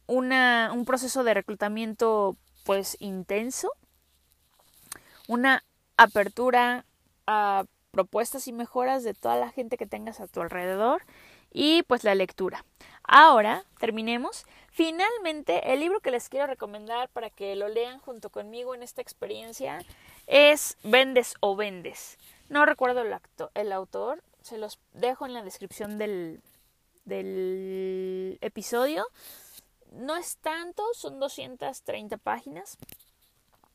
un 0.07 0.85
proceso 0.85 1.23
de 1.23 1.33
reclutamiento 1.33 2.35
pues 2.65 2.97
intenso, 2.99 3.71
una 5.27 5.63
apertura 5.97 6.85
a 7.27 7.65
propuestas 7.91 8.47
y 8.47 8.53
mejoras 8.53 9.03
de 9.03 9.13
toda 9.13 9.35
la 9.35 9.51
gente 9.51 9.77
que 9.77 9.85
tengas 9.85 10.19
a 10.19 10.27
tu 10.27 10.41
alrededor 10.41 11.03
y 11.51 11.83
pues 11.83 12.03
la 12.03 12.15
lectura. 12.15 12.65
Ahora, 13.03 13.63
terminemos. 13.79 14.45
Finalmente, 14.79 15.73
el 15.73 15.81
libro 15.81 15.99
que 15.99 16.09
les 16.09 16.29
quiero 16.29 16.47
recomendar 16.47 17.09
para 17.09 17.29
que 17.29 17.53
lo 17.57 17.67
lean 17.67 17.99
junto 17.99 18.29
conmigo 18.29 18.73
en 18.73 18.81
esta 18.81 19.01
experiencia 19.01 19.83
es 20.25 20.77
Vendes 20.83 21.33
o 21.41 21.57
Vendes. 21.57 22.17
No 22.47 22.65
recuerdo 22.65 23.01
el, 23.01 23.13
el 23.55 23.71
autor, 23.73 24.23
se 24.41 24.57
los 24.57 24.79
dejo 24.93 25.25
en 25.25 25.33
la 25.33 25.43
descripción 25.43 25.97
del, 25.97 26.39
del 27.03 28.37
episodio. 28.39 29.05
No 29.91 30.15
es 30.15 30.37
tanto, 30.37 30.85
son 30.93 31.19
230 31.19 32.15
páginas. 32.15 32.77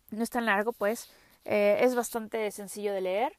No 0.09 0.23
es 0.23 0.31
tan 0.31 0.47
largo, 0.47 0.73
pues. 0.73 1.11
Eh, 1.45 1.81
es 1.81 1.95
bastante 1.95 2.51
sencillo 2.51 2.95
de 2.95 3.03
leer. 3.03 3.37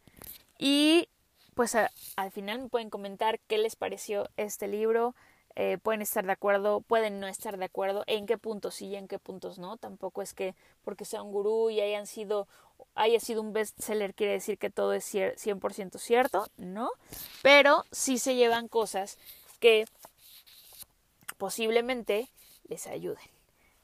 Y 0.60 1.10
pues 1.56 1.74
al 1.74 2.32
final 2.32 2.60
me 2.60 2.70
pueden 2.70 2.92
comentar 2.92 3.40
qué 3.48 3.58
les 3.58 3.76
pareció 3.76 4.30
este 4.38 4.68
libro. 4.68 5.16
Eh, 5.58 5.78
pueden 5.82 6.02
estar 6.02 6.26
de 6.26 6.34
acuerdo, 6.34 6.82
pueden 6.82 7.22
no 7.22 7.28
estar 7.28 7.58
de 7.58 7.66
acuerdo, 7.66 8.04
en 8.08 8.26
qué 8.26 8.38
puntos 8.38 8.76
sí 8.76 8.88
y 8.88 8.96
en 8.96 9.08
qué 9.08 9.20
puntos 9.20 9.58
no. 9.58 9.78
Tampoco 9.78 10.22
es 10.22 10.34
que 10.34 10.54
porque 10.84 11.06
sea 11.06 11.24
un 11.24 11.32
gurú 11.32 11.70
y 11.70 11.80
hayan 11.80 12.08
sido, 12.08 12.48
haya 12.94 13.20
sido 13.20 13.42
un 13.42 13.54
bestseller 13.54 14.14
quiere 14.14 14.34
decir 14.34 14.58
que 14.58 14.70
todo 14.70 14.94
es 14.94 15.06
100% 15.14 15.98
cierto, 15.98 16.48
no. 16.58 16.92
Pero 17.42 17.86
sí 17.92 18.18
se 18.18 18.36
llevan 18.36 18.68
cosas 18.68 19.18
que 19.60 19.86
posiblemente 21.38 22.30
les 22.68 22.88
ayuden. 22.88 23.24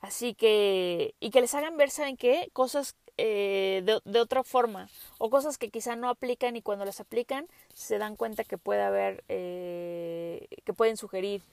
Así 0.02 0.34
que, 0.34 1.14
y 1.20 1.30
que 1.30 1.42
les 1.42 1.54
hagan 1.54 1.78
ver, 1.78 1.92
¿saben 1.92 2.18
qué? 2.18 2.50
Cosas 2.54 2.96
eh, 3.24 3.84
de, 4.04 4.20
otra 4.20 4.44
forma 4.44 4.90
o 5.20 5.30
cosas 5.30 5.60
que 5.60 5.70
quizá 5.70 5.96
no 5.96 6.10
aplican 6.10 6.56
y 6.56 6.64
cuando 6.64 6.86
las 6.86 7.00
aplican 7.00 7.48
se 7.72 8.00
dan 8.00 8.16
cuenta 8.16 8.43
que 8.43 8.58
puede 8.58 8.82
haber 8.82 9.24
eh, 9.30 10.48
que 10.66 10.74
pueden 10.74 10.98
sugerir. 10.98 11.43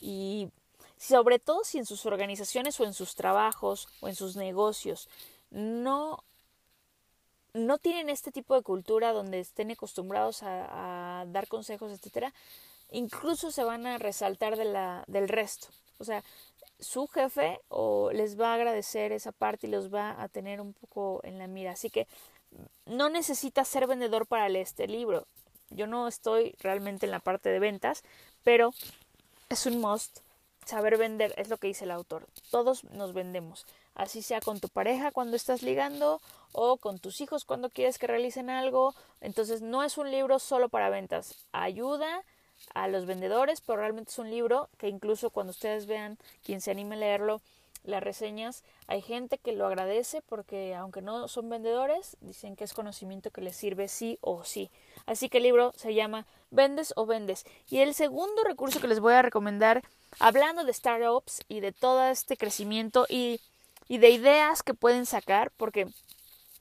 Y 0.00 0.48
sobre 0.96 1.38
todo 1.38 1.62
si 1.62 1.76
en 1.76 1.84
sus 1.84 2.06
organizaciones 2.06 2.80
o 2.80 2.84
en 2.84 2.94
sus 2.94 3.16
trabajos 3.16 3.86
o 4.00 4.08
en 4.08 4.14
sus 4.14 4.36
negocios 4.36 5.10
no 5.50 6.24
no 7.52 7.76
tienen 7.76 8.08
este 8.08 8.32
tipo 8.32 8.54
de 8.54 8.62
cultura 8.62 9.12
donde 9.12 9.40
estén 9.40 9.70
acostumbrados 9.70 10.42
a, 10.42 11.26
dar 11.28 11.48
consejos 11.48 11.92
etcétera 11.92 12.32
incluso 12.92 13.50
se 13.50 13.62
van 13.62 13.86
a 13.86 13.98
resaltar 13.98 14.56
de 14.56 15.02
del 15.06 15.28
resto. 15.28 15.68
O 15.98 16.04
sea 16.04 16.24
su 16.80 17.06
jefe 17.08 17.60
o 17.68 18.10
les 18.12 18.38
va 18.38 18.52
a 18.52 18.54
agradecer 18.54 19.12
esa 19.12 19.32
parte 19.32 19.66
y 19.66 19.70
los 19.70 19.92
va 19.92 20.20
a 20.20 20.28
tener 20.28 20.60
un 20.60 20.72
poco 20.72 21.20
en 21.24 21.38
la 21.38 21.46
mira. 21.46 21.72
Así 21.72 21.90
que 21.90 22.06
no 22.86 23.08
necesitas 23.08 23.68
ser 23.68 23.86
vendedor 23.86 24.26
para 24.26 24.48
leer 24.48 24.66
este 24.66 24.88
libro. 24.88 25.26
Yo 25.70 25.86
no 25.86 26.08
estoy 26.08 26.56
realmente 26.60 27.06
en 27.06 27.12
la 27.12 27.20
parte 27.20 27.48
de 27.48 27.60
ventas, 27.60 28.02
pero 28.42 28.72
es 29.48 29.66
un 29.66 29.80
must 29.80 30.20
saber 30.66 30.96
vender, 30.96 31.34
es 31.36 31.48
lo 31.48 31.58
que 31.58 31.68
dice 31.68 31.84
el 31.84 31.90
autor. 31.90 32.26
Todos 32.50 32.84
nos 32.84 33.12
vendemos, 33.12 33.66
así 33.94 34.22
sea 34.22 34.40
con 34.40 34.60
tu 34.60 34.68
pareja 34.68 35.10
cuando 35.10 35.36
estás 35.36 35.62
ligando 35.62 36.20
o 36.52 36.76
con 36.76 36.98
tus 36.98 37.20
hijos 37.20 37.44
cuando 37.44 37.70
quieres 37.70 37.98
que 37.98 38.06
realicen 38.06 38.50
algo. 38.50 38.94
Entonces 39.20 39.62
no 39.62 39.82
es 39.82 39.98
un 39.98 40.10
libro 40.10 40.38
solo 40.38 40.68
para 40.68 40.90
ventas, 40.90 41.46
ayuda 41.52 42.24
a 42.74 42.88
los 42.88 43.06
vendedores, 43.06 43.60
pero 43.60 43.78
realmente 43.78 44.10
es 44.10 44.18
un 44.18 44.30
libro 44.30 44.68
que 44.78 44.88
incluso 44.88 45.30
cuando 45.30 45.50
ustedes 45.50 45.86
vean, 45.86 46.18
quien 46.44 46.60
se 46.60 46.70
anime 46.70 46.96
a 46.96 46.98
leerlo, 46.98 47.40
las 47.84 48.02
reseñas, 48.02 48.62
hay 48.86 49.00
gente 49.02 49.38
que 49.38 49.52
lo 49.52 49.66
agradece 49.66 50.22
porque 50.22 50.74
aunque 50.74 51.02
no 51.02 51.28
son 51.28 51.48
vendedores, 51.48 52.16
dicen 52.20 52.56
que 52.56 52.64
es 52.64 52.74
conocimiento 52.74 53.30
que 53.30 53.40
les 53.40 53.56
sirve 53.56 53.88
sí 53.88 54.18
o 54.20 54.44
sí. 54.44 54.70
Así 55.06 55.28
que 55.28 55.38
el 55.38 55.44
libro 55.44 55.72
se 55.76 55.94
llama 55.94 56.26
Vendes 56.50 56.92
o 56.96 57.06
Vendes. 57.06 57.44
Y 57.68 57.78
el 57.78 57.94
segundo 57.94 58.44
recurso 58.44 58.80
que 58.80 58.88
les 58.88 59.00
voy 59.00 59.14
a 59.14 59.22
recomendar, 59.22 59.82
hablando 60.18 60.64
de 60.64 60.72
startups 60.72 61.42
y 61.48 61.60
de 61.60 61.72
todo 61.72 62.04
este 62.04 62.36
crecimiento 62.36 63.06
y, 63.08 63.40
y 63.88 63.98
de 63.98 64.10
ideas 64.10 64.62
que 64.62 64.74
pueden 64.74 65.06
sacar, 65.06 65.50
porque 65.56 65.86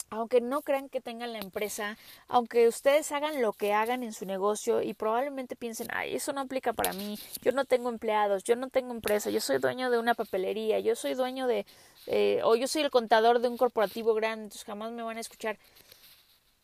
aunque 0.10 0.42
no 0.42 0.62
crean 0.62 0.90
que 0.90 1.02
tengan 1.02 1.34
la 1.34 1.40
empresa, 1.40 1.98
aunque 2.28 2.68
ustedes 2.68 3.12
hagan 3.12 3.42
lo 3.42 3.54
que 3.54 3.74
hagan 3.74 4.04
en 4.04 4.14
su 4.14 4.26
negocio 4.26 4.82
y 4.82 4.94
probablemente 4.94 5.56
piensen, 5.56 5.88
ay, 5.92 6.16
eso 6.16 6.34
no 6.34 6.42
aplica 6.42 6.74
para 6.74 6.94
mí, 6.94 7.20
yo 7.42 7.52
no 7.52 7.66
tengo 7.66 7.90
empleados, 7.90 8.44
yo 8.44 8.56
no 8.56 8.70
tengo 8.70 8.92
empresa, 8.94 9.30
yo 9.30 9.42
soy 9.42 9.60
dueño 9.60 9.90
de 9.90 10.00
una 10.00 10.16
papelería, 10.16 10.80
yo 10.80 10.96
soy 10.96 11.14
dueño 11.14 11.48
de, 11.48 11.66
eh, 12.08 12.42
o 12.44 12.56
yo 12.56 12.68
soy 12.68 12.82
el 12.82 12.92
contador 12.92 13.40
de 13.40 13.48
un 13.48 13.58
corporativo 13.58 14.14
grande, 14.14 14.46
entonces 14.46 14.66
jamás 14.66 14.92
me 14.92 15.04
van 15.04 15.18
a 15.18 15.22
escuchar. 15.22 15.58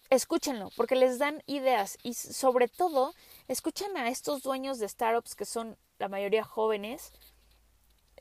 Escúchenlo, 0.09 0.69
porque 0.75 0.95
les 0.95 1.17
dan 1.17 1.41
ideas 1.47 1.97
y 2.03 2.13
sobre 2.13 2.67
todo, 2.67 3.13
escuchan 3.47 3.97
a 3.97 4.09
estos 4.09 4.43
dueños 4.43 4.77
de 4.77 4.87
startups 4.87 5.35
que 5.35 5.45
son 5.45 5.77
la 5.97 6.07
mayoría 6.07 6.43
jóvenes 6.43 7.11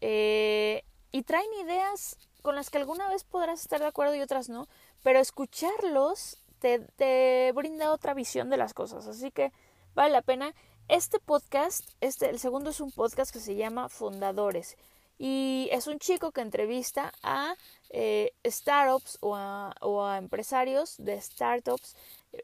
eh, 0.01 0.83
y 1.13 1.23
traen 1.23 1.53
ideas 1.63 2.17
con 2.43 2.55
las 2.55 2.69
que 2.69 2.79
alguna 2.79 3.09
vez 3.09 3.25
podrás 3.25 3.63
estar 3.63 3.81
de 3.81 3.87
acuerdo 3.87 4.15
y 4.15 4.21
otras 4.21 4.49
no, 4.49 4.69
pero 5.05 5.21
escucharlos 5.21 6.39
te, 6.59 7.53
brinda 7.55 7.93
otra 7.93 8.15
visión 8.15 8.49
de 8.49 8.57
las 8.57 8.73
cosas, 8.73 9.07
así 9.07 9.31
que 9.31 9.53
vale 9.95 10.11
la 10.11 10.23
pena. 10.23 10.55
Este 10.89 11.19
podcast, 11.19 11.87
este, 12.01 12.31
el 12.31 12.39
segundo 12.39 12.71
es 12.71 12.81
un 12.81 12.91
podcast 12.91 13.31
que 13.31 13.39
se 13.39 13.55
llama 13.55 13.91
Fundadores 13.91 14.77
y 15.19 15.69
es 15.73 15.87
un 15.87 15.99
chico 15.99 16.33
que 16.33 16.41
entrevista 16.41 17.13
a 17.23 17.55
eh, 17.91 18.33
startups 18.47 19.19
o 19.21 19.37
a, 19.37 20.17
empresarios 20.19 20.97
de 20.99 21.21
startups 21.21 21.97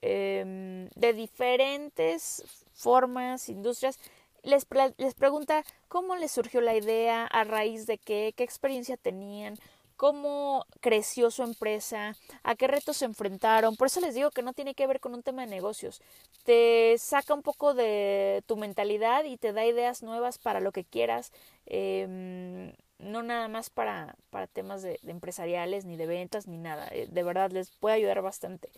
eh, 0.02 0.88
de 0.94 1.12
diferentes 1.14 2.44
formas, 2.74 3.48
industrias. 3.48 3.98
Les, 4.42 4.66
les 4.98 5.14
pregunta 5.14 5.64
cómo 5.88 6.14
les 6.16 6.30
surgió 6.30 6.61
la 6.61 6.76
idea, 6.76 7.26
a 7.26 7.44
raíz 7.44 7.86
de 7.86 7.96
qué, 7.96 8.34
qué 8.36 8.44
experiencia 8.44 8.98
tenían, 8.98 9.58
cómo 10.01 10.64
creció 10.80 11.30
su 11.30 11.42
empresa, 11.42 12.16
a 12.42 12.55
qué 12.55 12.66
retos 12.66 12.96
se 12.96 13.05
enfrentaron. 13.05 13.76
Por 13.76 13.88
eso 13.88 14.01
les 14.01 14.14
digo 14.14 14.30
que 14.30 14.40
no 14.40 14.55
tiene 14.55 14.74
que 14.74 14.86
ver 14.86 14.98
con 14.98 15.12
un 15.12 15.22
tema 15.22 15.42
de 15.42 15.48
negocios. 15.48 16.01
Te 16.44 16.96
saca 16.96 17.34
un 17.34 17.42
poco 17.42 17.74
de 17.74 18.42
tu 18.46 18.57
mentalidad 18.57 19.24
y 19.24 19.36
te 19.36 19.53
da 19.53 19.66
ideas 19.66 20.03
nuevas 20.03 20.38
para 20.38 20.61
lo 20.61 20.72
que 20.72 20.84
quieras. 20.84 21.32
Eh, 21.66 22.72
no 22.98 23.22
nada 23.22 23.48
más 23.48 23.68
para, 23.68 24.16
para 24.30 24.46
temas 24.46 24.80
de, 24.80 24.98
de, 25.03 25.11
empresariales, 25.11 25.84
ni 25.84 25.98
de 25.98 26.07
ventas, 26.07 26.46
ni 26.46 26.57
nada. 26.57 26.88
Eh, 26.92 27.07
de 27.11 27.22
verdad 27.22 27.51
les 27.51 27.70
puede 27.70 27.96
ayudar 27.96 28.22
bastante. 28.22 28.70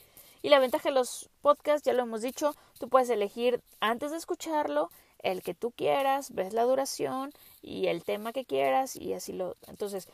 Y 0.43 0.49
la 0.49 0.59
ventaja 0.59 0.89
de 0.89 0.97
los 0.97 1.31
podcasts, 1.41 1.87
ya 1.87 1.93
lo 1.93 2.03
hemos 2.03 2.23
dicho, 2.23 2.57
tú 2.81 2.89
puedes 2.89 3.09
elegir 3.11 3.63
antes 3.79 4.11
de 4.11 4.17
escucharlo 4.17 4.91
el 5.21 5.43
que 5.43 5.55
tú 5.55 5.71
quieras, 5.71 6.33
ves 6.35 6.53
la 6.53 6.65
duración 6.65 7.31
y 7.61 7.87
el 7.87 8.03
tema 8.03 8.33
que 8.33 8.45
quieras 8.45 8.97
y 8.97 9.13
así 9.13 9.33
lo. 9.33 9.55
Entonces, 9.69 10.09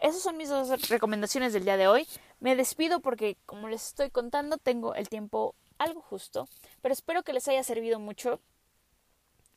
esas 0.00 0.22
son 0.22 0.36
mis 0.36 0.48
dos 0.48 0.88
recomendaciones 0.88 1.52
del 1.52 1.64
día 1.64 1.76
de 1.76 1.88
hoy. 1.88 2.06
Me 2.40 2.56
despido 2.56 3.00
porque, 3.00 3.36
como 3.46 3.68
les 3.68 3.86
estoy 3.88 4.10
contando, 4.10 4.56
tengo 4.56 4.94
el 4.94 5.08
tiempo 5.08 5.54
algo 5.78 6.00
justo, 6.02 6.48
pero 6.82 6.92
espero 6.92 7.22
que 7.22 7.32
les 7.32 7.48
haya 7.48 7.62
servido 7.62 7.98
mucho. 7.98 8.40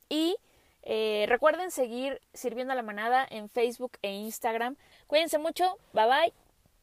Y 0.08 0.36
eh, 0.82 1.24
recuerden 1.28 1.70
seguir 1.70 2.20
sirviendo 2.34 2.72
a 2.72 2.76
la 2.76 2.82
manada 2.82 3.26
en 3.28 3.48
Facebook 3.48 3.92
e 4.02 4.12
Instagram. 4.12 4.76
Cuídense 5.06 5.38
mucho, 5.38 5.78
bye 5.92 6.06
bye. 6.06 6.43